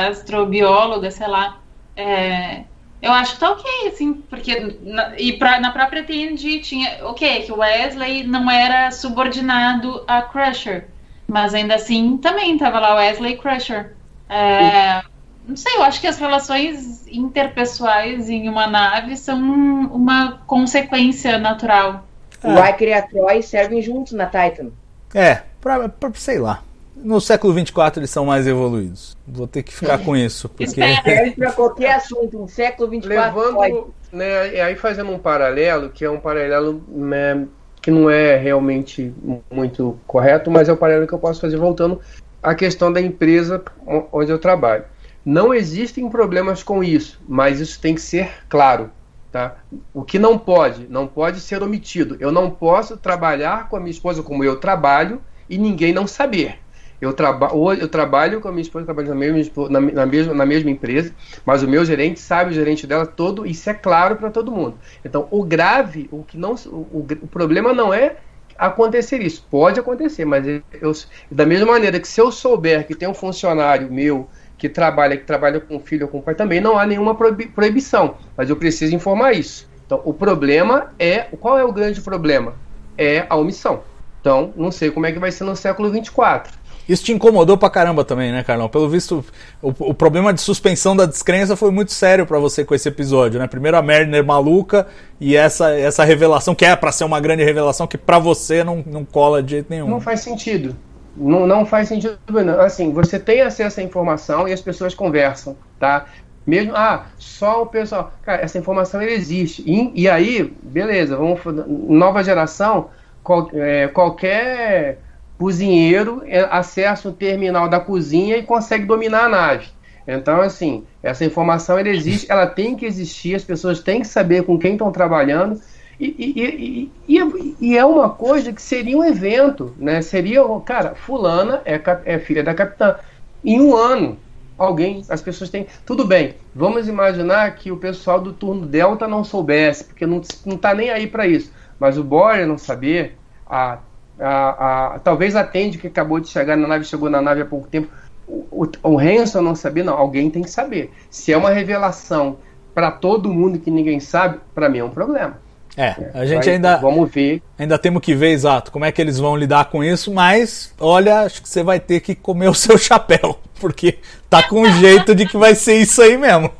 [0.10, 1.58] astrobióloga, sei lá.
[1.96, 2.64] É,
[3.02, 7.44] eu acho que tá ok, assim, porque na, e pra, na própria TNG tinha, ok,
[7.44, 10.88] que o Wesley não era subordinado a Crusher,
[11.32, 13.94] mas ainda assim também tava lá Wesley Crusher.
[14.30, 15.02] É,
[15.48, 22.06] não sei, eu acho que as relações interpessoais em uma nave são uma consequência natural.
[22.44, 24.72] O Riker e a Troy servem juntos na Titan.
[25.16, 26.64] É, pra, pra- sei lá.
[26.96, 29.16] No século 24 eles são mais evoluídos.
[29.26, 30.82] Vou ter que ficar com isso, porque.
[30.82, 33.74] Serve pra qualquer assunto, no século 24 pode.
[33.74, 37.46] Levando, né, e aí fazendo um paralelo, que é um paralelo né,
[37.82, 39.14] que não é realmente
[39.52, 42.00] muito correto, mas é o paralelo que eu posso fazer voltando
[42.42, 43.64] à questão da empresa
[44.12, 44.86] onde eu trabalho.
[45.26, 48.92] Não existem problemas com isso, mas isso tem que ser claro.
[49.32, 49.56] Tá?
[49.94, 52.18] O que não pode, não pode ser omitido.
[52.20, 56.61] Eu não posso trabalhar com a minha esposa como eu trabalho e ninguém não saber.
[57.02, 57.50] Eu, traba
[57.80, 61.64] eu trabalho com a minha esposa, trabalho na mesma, na, mesma, na mesma empresa, mas
[61.64, 64.80] o meu gerente sabe o gerente dela todo, isso é claro para todo mundo.
[65.04, 68.18] Então, o grave, o que não, o, o, problema não é
[68.58, 69.48] acontecer isso.
[69.50, 70.92] Pode acontecer, mas eu, eu-
[71.32, 75.26] da mesma maneira que se eu souber que tem um funcionário meu que trabalha, que
[75.26, 78.94] trabalha com filho ou com pai, também não há nenhuma proibi- proibição, mas eu preciso
[78.96, 79.68] informar isso.
[79.86, 82.62] Então, o problema é, qual é o grande problema?
[82.98, 83.86] É a omissão.
[84.20, 86.54] Então, não sei como é que vai ser no século 24.
[86.90, 88.68] Isso te incomodou pra caramba também, né, Carlão?
[88.68, 89.24] Pelo visto,
[89.62, 93.40] o, o problema de suspensão da descrença foi muito sério pra você com esse episódio,
[93.40, 93.48] né?
[93.48, 94.88] Primeiro a Mariner maluca
[95.20, 98.84] e essa, essa revelação, que é pra ser uma grande revelação, que pra você não,
[98.86, 99.88] não cola de jeito nenhum.
[99.88, 100.76] Não faz sentido.
[101.16, 102.18] Não, não faz sentido.
[102.30, 102.60] não.
[102.62, 106.06] Assim, você tem acesso à informação e as pessoas conversam, tá?
[106.48, 108.12] Mesmo, ah, só o pessoal.
[108.24, 109.64] Cara, essa informação existe.
[109.66, 111.40] E, e aí, beleza, vamos.
[111.88, 112.90] Nova geração,
[113.24, 115.00] qual- é, qualquer
[115.42, 119.68] cozinheiro é, acessa o terminal da cozinha e consegue dominar a nave.
[120.08, 124.44] Então, assim, essa informação ela existe, ela tem que existir, as pessoas têm que saber
[124.44, 125.60] com quem estão trabalhando.
[126.00, 130.02] E, e- e- e- e é uma coisa que seria um evento, né?
[130.02, 132.98] Seria, cara, fulana é, é filha da capitã.
[133.44, 134.24] Em um ano,
[134.58, 135.68] alguém, as pessoas têm.
[135.86, 140.58] Tudo bem, vamos imaginar que o pessoal do turno Delta não soubesse, porque não, não
[140.58, 141.52] tá nem aí para isso.
[141.80, 143.80] Mas o Boyer não saber, a,
[144.22, 147.46] a, a- talvez a Tandy que acabou de chegar na nave, chegou na nave há
[147.46, 147.90] pouco tempo,
[148.28, 150.92] o, o, o Hanson não saber, não, alguém tem que saber.
[151.10, 152.38] Se é uma revelação
[152.74, 155.38] para todo mundo que ninguém sabe, para mim é um problema.
[155.78, 157.42] É, a gente Vai- ainda, Vamos ver.
[157.58, 161.22] ainda temos que ver exato como é que eles vão lidar com isso, mas olha,
[161.22, 164.00] acho que você vai ter que comer o seu chapéu, porque
[164.30, 166.52] tá com jeito de que vai ser isso aí mesmo.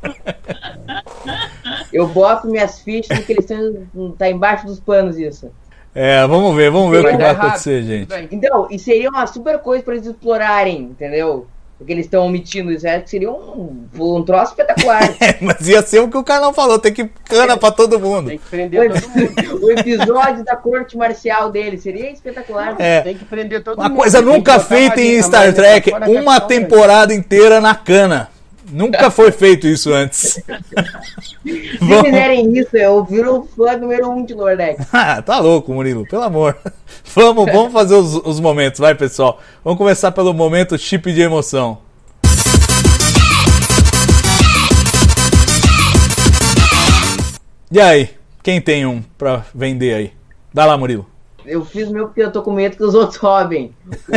[1.92, 4.12] Eu boto minhas fichas que eles estão.
[4.18, 5.50] tá embaixo dos panos isso.
[5.94, 8.12] É, vamos ver, vamos ver o que Vai acontecer, gente.
[8.30, 11.46] Então, e seria uma super coisa pra eles explorarem, entendeu?
[11.76, 12.86] Porque eles estão omitindo isso.
[12.86, 15.02] Que seria um, um troço espetacular.
[15.20, 18.28] É, mas ia ser o que o Carlão falou, tem que cana pra todo mundo.
[18.28, 19.66] Tem que prender todo mundo.
[19.66, 22.76] o episódio da corte marcial dele seria espetacular.
[22.78, 23.00] É.
[23.02, 23.98] Tem que prender todo Uma mundo.
[23.98, 28.31] coisa Tem que nunca feita em Star Trek, da uma temporada inteira na cana.
[28.72, 30.42] Nunca foi feito isso antes.
[30.42, 34.86] Se fizerem isso, eu viro o fã número um de Lordex.
[34.92, 36.56] Ah, tá louco, Murilo, pelo amor.
[37.14, 39.40] Vamos, vamos fazer os, os momentos, vai pessoal.
[39.62, 41.78] Vamos começar pelo momento chip de emoção.
[47.70, 48.10] E aí,
[48.42, 50.12] quem tem um pra vender aí?
[50.52, 51.06] Dá lá, Murilo.
[51.44, 53.74] Eu fiz o meu porque eu tô com medo que os outros roubem.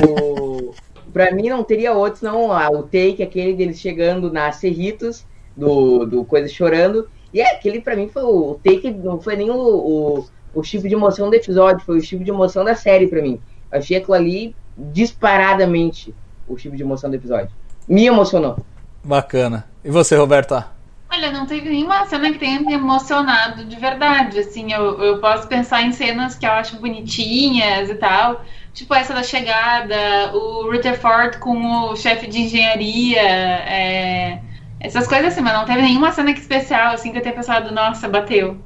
[0.07, 0.73] O,
[1.11, 2.51] Pra mim não teria outros, não.
[2.51, 5.25] Ah, o take, aquele deles chegando na Cerritos,
[5.55, 7.07] do, do Coisa Chorando.
[7.33, 10.87] E é, aquele pra mim foi o take, não foi nem o, o, o tipo
[10.87, 13.39] de emoção do episódio, foi o tipo de emoção da série pra mim.
[13.71, 16.13] Eu achei aquilo ali disparadamente
[16.47, 17.49] o tipo de emoção do episódio.
[17.87, 18.57] Me emocionou.
[19.03, 19.67] Bacana.
[19.83, 20.75] E você, Roberta?
[21.11, 24.39] Olha, não teve nenhuma cena que tenha me emocionado de verdade.
[24.39, 28.43] Assim, eu, eu posso pensar em cenas que eu acho bonitinhas e tal.
[28.75, 34.41] Tipo essa da chegada, o Rutherford com o chefe de engenharia, é,
[34.81, 37.73] essas coisas assim, mas não teve nenhuma cena que especial, assim, que eu tenha pensado,
[37.73, 38.57] nossa, bateu.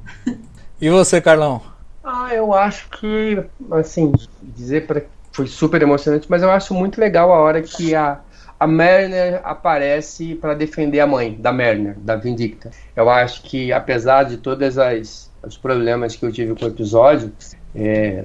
[0.80, 1.62] E você, Carlão?
[2.02, 3.40] Ah, eu acho que,
[3.70, 5.02] assim, dizer para
[5.32, 8.18] foi super emocionante, mas eu acho muito legal a hora que a,
[8.58, 12.70] a Mariner aparece para defender a mãe da Mariner, da Vindicta.
[12.96, 14.76] Eu acho que, apesar de todos
[15.42, 17.32] os problemas que eu tive com o episódio,
[17.74, 18.24] é,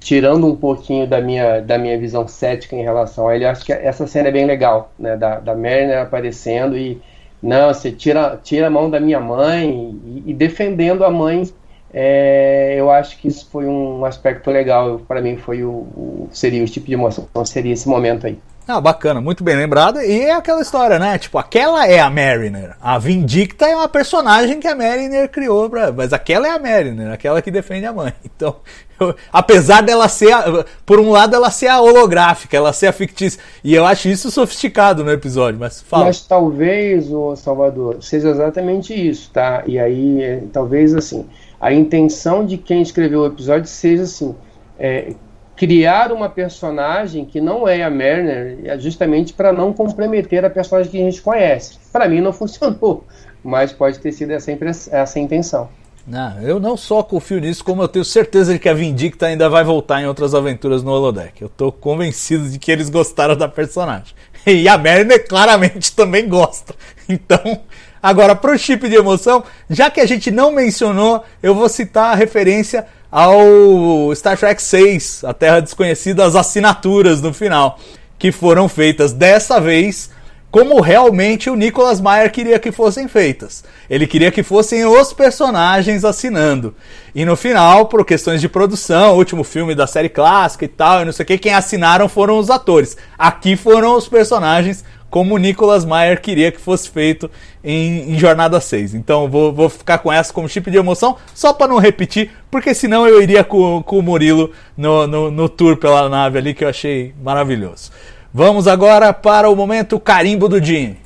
[0.00, 3.72] tirando um pouquinho da minha, da minha visão cética em relação a ele, acho que
[3.72, 5.16] essa cena é bem legal, né?
[5.16, 5.54] Da, da
[6.02, 7.00] aparecendo e
[7.44, 11.44] não, você tira, tira a mão da minha mãe e, e defendendo a mãe.
[11.92, 14.98] É, eu acho que isso foi um aspecto legal.
[15.06, 18.38] Para mim, foi o, o, seria o tipo de emoção, seria esse momento aí.
[18.66, 20.04] Ah, bacana, muito bem lembrada.
[20.06, 21.18] E é aquela história, né?
[21.18, 22.74] Tipo, aquela é a Mariner.
[22.80, 25.92] A Vindicta é uma personagem que a Mariner criou, pra...
[25.92, 28.12] mas aquela é a Mariner, aquela que defende a mãe.
[28.36, 28.56] Então,
[28.98, 29.14] eu...
[29.32, 30.64] apesar dela ser, a...
[30.86, 33.38] por um lado, ela ser a holográfica, ela ser a fictícia.
[33.62, 36.06] E eu acho isso sofisticado no episódio, mas fala.
[36.06, 39.62] Mas talvez, o Salvador, seja exatamente isso, tá?
[39.66, 41.26] E aí, é, talvez assim,
[41.60, 44.34] a intenção de quem escreveu o episódio seja assim.
[44.78, 45.12] É,
[45.56, 50.90] criar uma personagem que não é a Mariner é justamente para não comprometer a personagem
[50.90, 51.78] que a gente conhece.
[51.92, 53.04] Para mim não funcionou,
[53.42, 54.50] mas pode ter sido essa,
[54.90, 55.68] essa intenção.
[56.06, 59.48] Não, eu não só confio nisso, como eu tenho certeza de que a Vindicta ainda
[59.48, 61.40] vai voltar em outras aventuras no Holodeck.
[61.40, 64.14] Eu tô convencido de que eles gostaram da personagem.
[64.46, 66.74] E a Mariner claramente também gosta.
[67.08, 67.60] Então,
[68.02, 72.14] agora pro chip de emoção, já que a gente não mencionou, eu vou citar a
[72.14, 72.86] referência
[73.16, 77.78] ao Star Trek 6, A Terra Desconhecida, as assinaturas no final,
[78.18, 80.10] que foram feitas dessa vez
[80.50, 83.62] como realmente o Nicholas Meyer queria que fossem feitas.
[83.88, 86.74] Ele queria que fossem os personagens assinando.
[87.14, 91.04] E no final, por questões de produção, último filme da série clássica e tal, e
[91.04, 92.96] não sei o que, quem assinaram foram os atores.
[93.16, 94.84] Aqui foram os personagens
[95.14, 97.30] como o Nicolas Meyer queria que fosse feito
[97.62, 98.94] em, em Jornada 6.
[98.94, 102.74] Então vou, vou ficar com essa como chip de emoção, só para não repetir, porque
[102.74, 106.64] senão eu iria com, com o Murilo no, no, no tour pela nave ali, que
[106.64, 107.92] eu achei maravilhoso.
[108.32, 110.96] Vamos agora para o momento carimbo do Jim.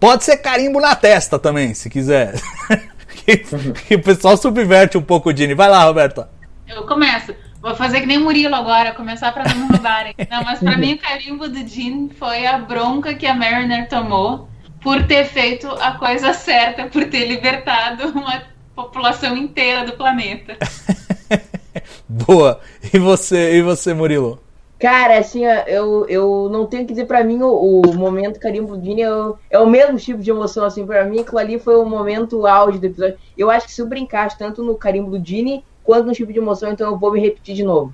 [0.00, 2.40] Pode ser carimbo na testa também, se quiser.
[3.26, 3.36] que,
[3.86, 5.52] que, o pessoal subverte um pouco o Dini.
[5.52, 6.30] Vai lá, Roberta.
[6.66, 7.34] Eu começo.
[7.60, 10.14] Vou fazer que nem Murilo agora, começar para não me roubarem.
[10.30, 14.48] Não, mas para mim o carimbo do Jean foi a bronca que a Mariner tomou
[14.82, 18.42] por ter feito a coisa certa, por ter libertado uma
[18.74, 20.56] população inteira do planeta.
[22.08, 22.60] Boa.
[22.92, 24.40] E você, e você, Murilo?
[24.78, 28.82] Cara, assim, eu, eu não tenho que dizer pra mim o, o momento carimbo do
[28.82, 29.08] Dini é,
[29.50, 32.78] é, o mesmo tipo de emoção, assim, pra mim aquilo ali foi o momento auge
[32.78, 33.18] do episódio.
[33.36, 36.38] Eu acho que se eu brincasse tanto no carimbo do Dini quanto no tipo de
[36.38, 37.92] emoção, então eu vou me repetir de novo.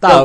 [0.00, 0.24] Tá,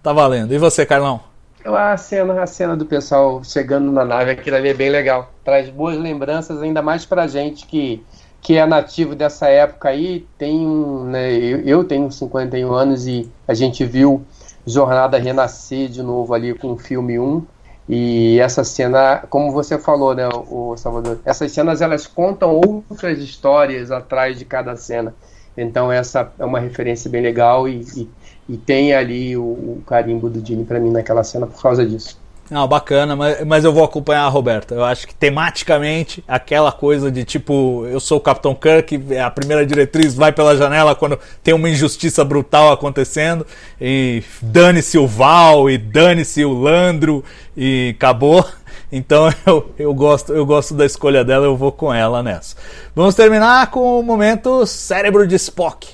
[0.00, 0.54] tá valendo.
[0.54, 1.20] E você, Carlão?
[1.64, 5.32] A cena, a cena do pessoal chegando na nave, aquilo ali é bem legal.
[5.44, 8.04] Traz boas lembranças, ainda mais pra gente que,
[8.40, 10.24] que é nativo dessa época aí.
[10.38, 10.64] Tem,
[11.06, 14.24] né, eu, eu tenho 51 anos e a gente viu
[14.64, 17.44] Jornada renascer de novo ali com o filme 1.
[17.88, 23.90] E essa cena, como você falou, né, o Salvador, essas cenas elas contam outras histórias
[23.90, 25.12] atrás de cada cena.
[25.60, 28.08] Então essa é uma referência bem legal e, e,
[28.48, 32.18] e tem ali o, o, carimbo do Dini para mim naquela cena por causa disso.
[32.50, 34.74] Não, bacana, mas, mas eu vou acompanhar a Roberta.
[34.74, 39.64] Eu acho que tematicamente, aquela coisa de tipo, eu sou o Capitão Kirk, a primeira
[39.64, 43.46] diretriz vai pela janela quando tem uma injustiça brutal acontecendo,
[43.80, 47.24] e dane-se o Val, e dane-se o Landro,
[47.56, 48.44] e acabou.
[48.92, 52.56] Então eu, eu, gosto, eu gosto da escolha dela, eu vou com ela nessa.
[52.94, 55.88] Vamos terminar com o momento cérebro de Spock.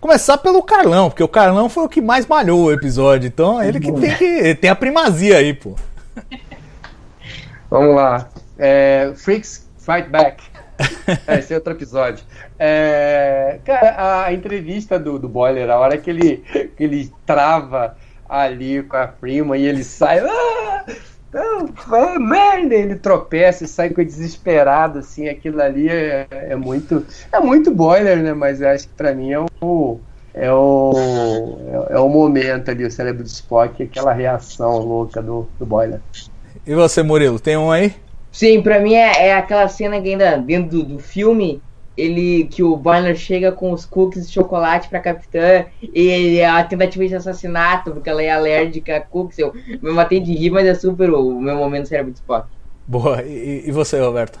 [0.00, 3.80] Começar pelo Carlão, porque o Carlão foi o que mais malhou o episódio, então ele
[3.80, 5.74] que tem que tem a primazia aí, pô.
[7.70, 8.28] Vamos lá.
[8.58, 10.42] É, Freaks Fight Back.
[11.26, 12.24] É, esse é outro episódio.
[12.58, 16.38] É, cara, a entrevista do, do Boiler, a hora que ele,
[16.76, 17.96] que ele trava
[18.28, 20.20] ali com a prima e ele sai.
[20.20, 20.84] Ah!
[21.34, 27.04] É merda, ele tropeça e sai com desesperado, assim, aquilo ali é, é muito.
[27.32, 28.32] É muito boiler, né?
[28.32, 30.00] Mas eu acho que pra mim é o.
[30.32, 30.92] É o,
[31.90, 36.00] é, é o momento ali, o cérebro de Spock, aquela reação louca do, do boiler.
[36.66, 37.94] E você, Murilo, tem um aí?
[38.34, 41.62] Sim, pra mim é, é aquela cena que ainda dentro do, do filme,
[41.96, 47.06] ele que o Boiler chega com os cookies de chocolate pra capitã e a tentativa
[47.06, 49.38] de assassinato, porque ela é alérgica a cookies.
[49.38, 52.48] Eu me matei de rir, mas é super o meu momento cérebro de Spock.
[52.88, 53.22] Boa.
[53.22, 54.40] E, e você, Roberto?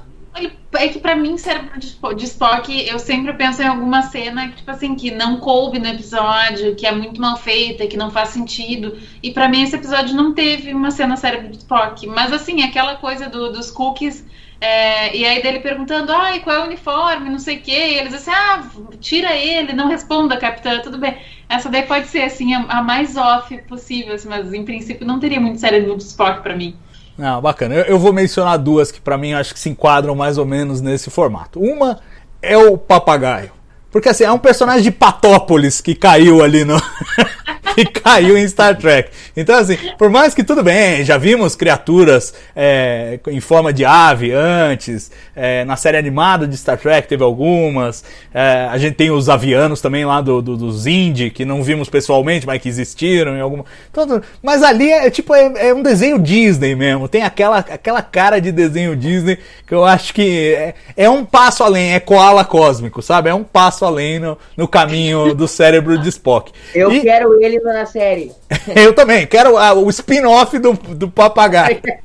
[0.76, 4.48] É que pra mim, cérebro de Spo- de Spock, eu sempre penso em alguma cena
[4.48, 8.10] que, tipo assim, que não coube no episódio, que é muito mal feita, que não
[8.10, 8.98] faz sentido.
[9.22, 12.04] E pra mim, esse episódio não teve uma cena cérebro de Spock.
[12.08, 14.24] Mas, assim, aquela coisa do- dos cookies.
[14.60, 17.72] é, e aí dele perguntando, ai, qual é o uniforme, não sei o quê.
[17.72, 18.62] E eles assim, ah,
[19.00, 21.18] tira ele, não responda, capitã, tudo bem.
[21.48, 25.20] Essa daí pode ser, assim, a, a mais off possível, assim, mas em princípio não
[25.20, 26.80] teria muito cérebro de Spock pra mim.
[27.16, 27.74] Não, bacana.
[27.74, 30.80] Eu, eu vou mencionar duas que pra mim acho que se enquadram mais ou menos
[30.80, 31.60] nesse formato.
[31.60, 32.00] Uma
[32.42, 33.50] é o papagaio.
[33.90, 36.76] Porque assim, é um personagem de Patópolis que caiu ali no.
[37.74, 39.10] que caiu em Star Trek.
[39.36, 44.32] Então, assim, por mais que tudo bem, já vimos criaturas é, em forma de ave
[44.32, 49.28] antes, é, na série animada de Star Trek teve algumas, é, a gente tem os
[49.28, 53.40] avianos também lá do, do- dos Indy, que não vimos pessoalmente, mas que existiram em
[53.40, 53.64] alguma.
[53.90, 58.40] Então, mas ali é tipo, é, é um desenho Disney mesmo, tem aquela, aquela cara
[58.40, 63.02] de desenho Disney que eu acho que é, é um passo além, é koala cósmico,
[63.02, 63.28] sabe?
[63.30, 66.52] É um passo além no, no caminho do cérebro de Spock.
[66.74, 68.32] Eu E- quero ele na série.
[68.74, 71.80] eu também, quero ah, o spin-off do, do papagaio.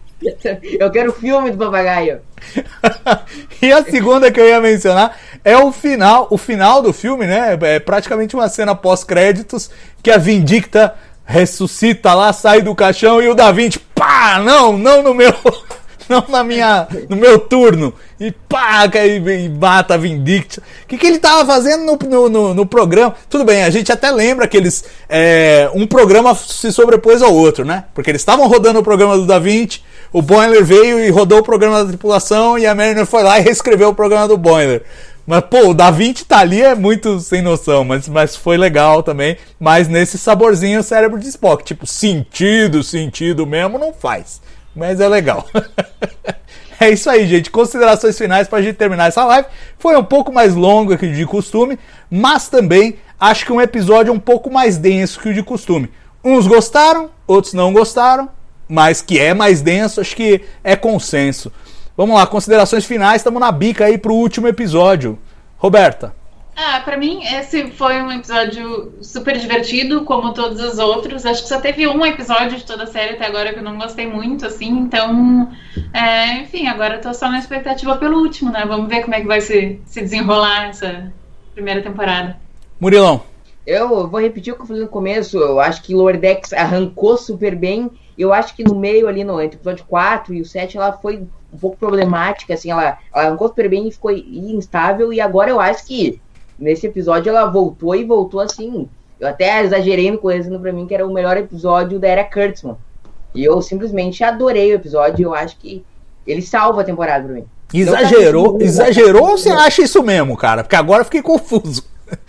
[0.77, 2.19] Eu quero o filme do papagaio.
[3.61, 7.57] e a segunda que eu ia mencionar é o final, o final do filme, né?
[7.61, 9.69] É praticamente uma cena pós-créditos
[10.03, 10.93] que a Vindicta
[11.29, 15.31] ressuscita lá, sai do caixão e o Da Vinci, pá, não, não no meu,
[16.09, 17.93] não na minha, no meu turno.
[18.19, 20.61] E pá, e, e mata a Vindicta.
[20.83, 23.15] O que, que ele tava fazendo no, no, no- no programa?
[23.29, 27.63] Tudo bem, a gente até lembra que eles, é, um programa se sobrepôs ao outro,
[27.63, 27.85] né?
[27.93, 29.81] Porque eles estavam rodando o programa do Da Vinci,
[30.11, 33.43] o Boiler veio e rodou o programa da tripulação e a Mariner foi lá e
[33.43, 34.83] reescreveu o programa do Boiler.
[35.27, 39.03] Mas, pô, o Da Vinci tá ali é muito sem noção, mas, mas foi legal
[39.03, 39.37] também.
[39.59, 41.63] Mas nesse saborzinho cérebro de Spock.
[41.63, 44.41] Tipo, sentido, sentido mesmo não faz.
[44.79, 45.45] Mas é legal.
[46.79, 47.51] é isso aí, gente.
[47.51, 49.49] Considerações finais pra gente terminar essa live.
[49.77, 51.77] Foi um pouco mais longa que o de costume,
[52.09, 55.91] mas também acho que um episódio um pouco mais denso que o de costume.
[56.23, 58.29] Uns gostaram, outros não gostaram,
[58.69, 61.51] mas que é mais denso, acho que é consenso.
[61.97, 65.19] Vamos lá, considerações finais, estamos na bica aí pro último episódio.
[65.57, 66.18] Roberta.
[66.61, 71.25] Ah, pra mim esse foi um episódio super divertido, como todos os outros.
[71.25, 73.77] Acho que só teve um episódio de toda a série até agora que eu não
[73.77, 74.67] gostei muito, assim.
[74.67, 75.49] Então,
[75.93, 78.65] é, enfim, agora eu tô só na expectativa pelo último, né?
[78.67, 81.13] Vamos ver como é que vai se, se desenrolar essa
[81.53, 82.35] primeira temporada.
[82.77, 83.23] Murilão.
[83.65, 85.37] Eu vou repetir o que eu falei no começo.
[85.37, 87.89] Eu acho que Lower Decks arrancou super bem.
[88.17, 90.91] Eu acho que no meio ali, no entre o episódio 4 e o 7, ela
[90.91, 95.13] foi um pouco problemática, assim, ela, ela arrancou super bem e ficou instável.
[95.13, 96.19] E agora eu acho que
[96.59, 98.87] nesse episódio ela voltou e voltou assim.
[99.19, 102.77] Eu até exagerei no conhecendo pra mim que era o melhor episódio da era Kurtzman.
[103.35, 105.23] E eu simplesmente adorei o episódio.
[105.27, 105.83] Eu acho que
[106.25, 107.45] ele salva a temporada pra mim.
[107.73, 108.57] Exagerou?
[108.61, 110.63] Exagerou ou você acha isso mesmo, cara?
[110.63, 111.83] Porque agora eu fiquei confuso.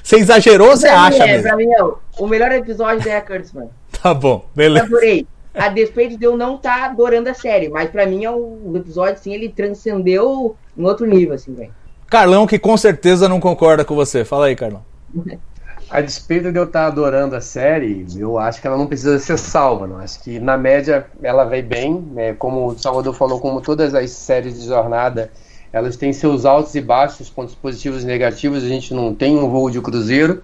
[0.00, 1.42] Você exagerou ou você acha é, mesmo?
[1.42, 3.68] Pra mim é o- o melhor episódio da era Kurtzman.
[4.00, 4.84] Tá bom, Eu beleza.
[4.86, 5.26] adorei.
[5.52, 9.14] A despeito de eu não estar adorando a série, mas pra mim é um episódio,
[9.14, 11.72] assim, ele transcendeu em outro nível, assim, velho.
[12.08, 14.24] Carlão, que com certeza não concorda com você.
[14.24, 14.82] Fala aí, Carlão.
[15.90, 19.38] A despeito de eu estar adorando a série, eu acho que ela não precisa ser
[19.38, 19.86] salva.
[19.86, 19.98] Não.
[19.98, 21.94] Acho que na média ela vai bem.
[22.12, 22.34] né?
[22.34, 25.30] Como o Salvador falou, como todas as séries de jornada,
[25.72, 28.64] elas têm seus altos e baixos, pontos positivos e negativos.
[28.64, 30.42] A gente não tem um voo de cruzeiro.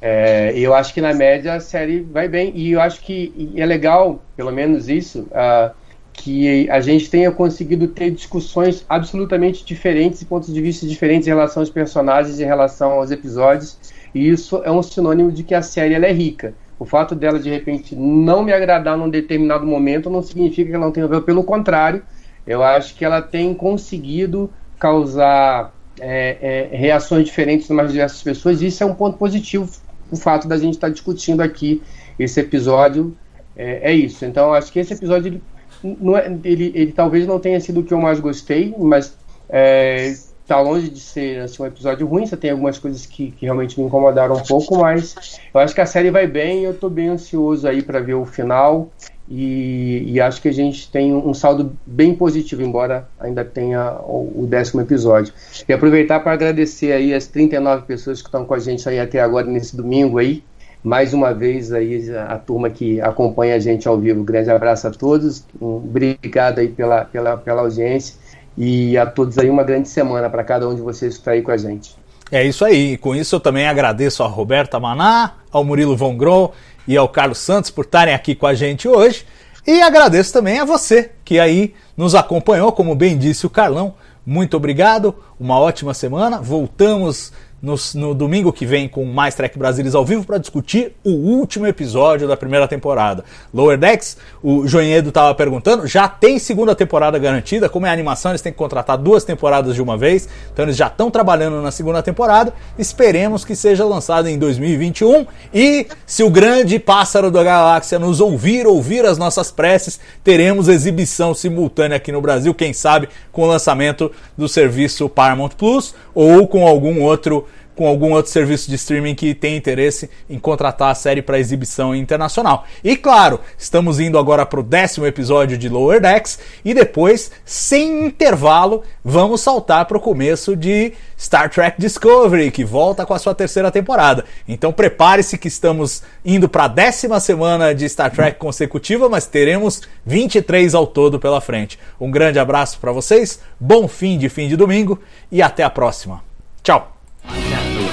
[0.00, 2.52] É, eu acho que na média a série vai bem.
[2.54, 5.72] E eu acho que é legal, pelo menos isso, ah,
[6.16, 11.30] que a gente tenha conseguido ter discussões absolutamente diferentes e pontos de vista diferentes em
[11.30, 13.78] relação aos personagens, em relação aos episódios.
[14.14, 16.54] E isso é um sinônimo de que a série é rica.
[16.78, 20.86] O fato dela, de repente, não me agradar num determinado momento não significa que ela
[20.86, 21.22] não tenha ver.
[21.22, 22.02] Pelo contrário,
[22.46, 28.60] eu acho que ela tem conseguido causar é, é, reações diferentes nas mais diversas pessoas.
[28.60, 29.70] E isso é um ponto positivo,
[30.10, 31.82] o fato da gente estar discutindo aqui
[32.18, 33.16] esse episódio.
[33.56, 34.24] É, é isso.
[34.24, 35.42] Então, acho que esse episódio ele,
[35.82, 39.16] não é- ele, ele talvez não tenha sido o que eu mais gostei, mas
[39.48, 40.12] é,
[40.46, 42.26] tá longe de ser assim, um episódio ruim.
[42.26, 45.14] Você tem algumas coisas que, que realmente me incomodaram um pouco, mas
[45.52, 46.64] eu acho que a série vai bem.
[46.64, 48.92] Eu tô bem ansioso aí para ver o final
[49.28, 54.42] E, e, acho que a gente tem um saldo bem positivo, embora ainda tenha o,
[54.42, 55.34] o décimo episódio.
[55.68, 59.20] E aproveitar para agradecer aí as 39 pessoas que estão com a gente aí até
[59.20, 60.44] agora nesse domingo aí.
[60.86, 64.22] Mais uma vez aí a, turma que acompanha a gente ao vivo.
[64.22, 65.44] Grande abraço a todos.
[65.60, 68.14] Obrigado aí pela, pela, pela audiência.
[68.56, 71.42] E a todos aí uma grande semana para cada um de vocês que está aí
[71.42, 71.96] com a gente.
[72.30, 72.92] É isso aí.
[72.92, 76.52] E com isso eu também agradeço a Roberta Maná, ao Murilo Von Gron
[76.86, 79.26] e ao Carlos Santos por estarem aqui com a gente hoje.
[79.66, 83.94] E agradeço também a você que aí nos acompanhou, como bem disse o Carlão.
[84.24, 86.40] Muito obrigado, uma ótima semana.
[86.40, 91.10] Voltamos no, no, domingo que vem com mais Trek Brasilis ao vivo para discutir o
[91.10, 93.24] último episódio da primeira temporada.
[93.52, 98.42] Lower Decks, o Joinhedo estava perguntando, já tem segunda temporada garantida, como é animação, eles
[98.42, 102.02] têm que contratar duas temporadas de uma vez, então eles já estão trabalhando na segunda
[102.02, 108.20] temporada, esperemos que seja lançada em 2021 e se o grande pássaro da galáxia nos
[108.20, 113.46] ouvir, ouvir as nossas preces, teremos exibição simultânea aqui no Brasil, quem sabe com o
[113.46, 117.46] lançamento do serviço Paramount Plus ou com algum outro
[117.76, 121.94] com algum outro serviço de streaming que tem interesse em contratar a série para exibição
[121.94, 122.64] internacional.
[122.82, 128.06] E claro, estamos indo agora para o décimo episódio de Lower Decks e depois, sem
[128.06, 133.34] intervalo, vamos saltar para o começo de Star Trek Discovery, que volta com a sua
[133.34, 134.24] terceira temporada.
[134.48, 139.82] Então prepare-se que estamos indo para a décima semana de Star Trek consecutiva, mas teremos
[140.04, 141.78] 23 ao todo pela frente.
[142.00, 145.00] Um grande abraço para vocês, bom fim de fim de domingo
[145.30, 146.24] e até a próxima.
[146.62, 146.96] Tchau!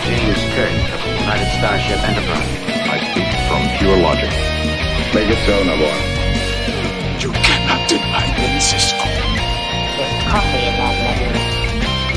[0.03, 2.51] James Kirk of the United Starship Enterprise.
[2.91, 4.35] I speak from pure logic.
[5.15, 5.95] Make it so, Nabor.
[7.23, 8.99] You cannot deny me, Cisco.
[8.99, 11.31] There's coffee in that letter.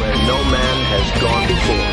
[0.02, 1.85] Where no man has gone before.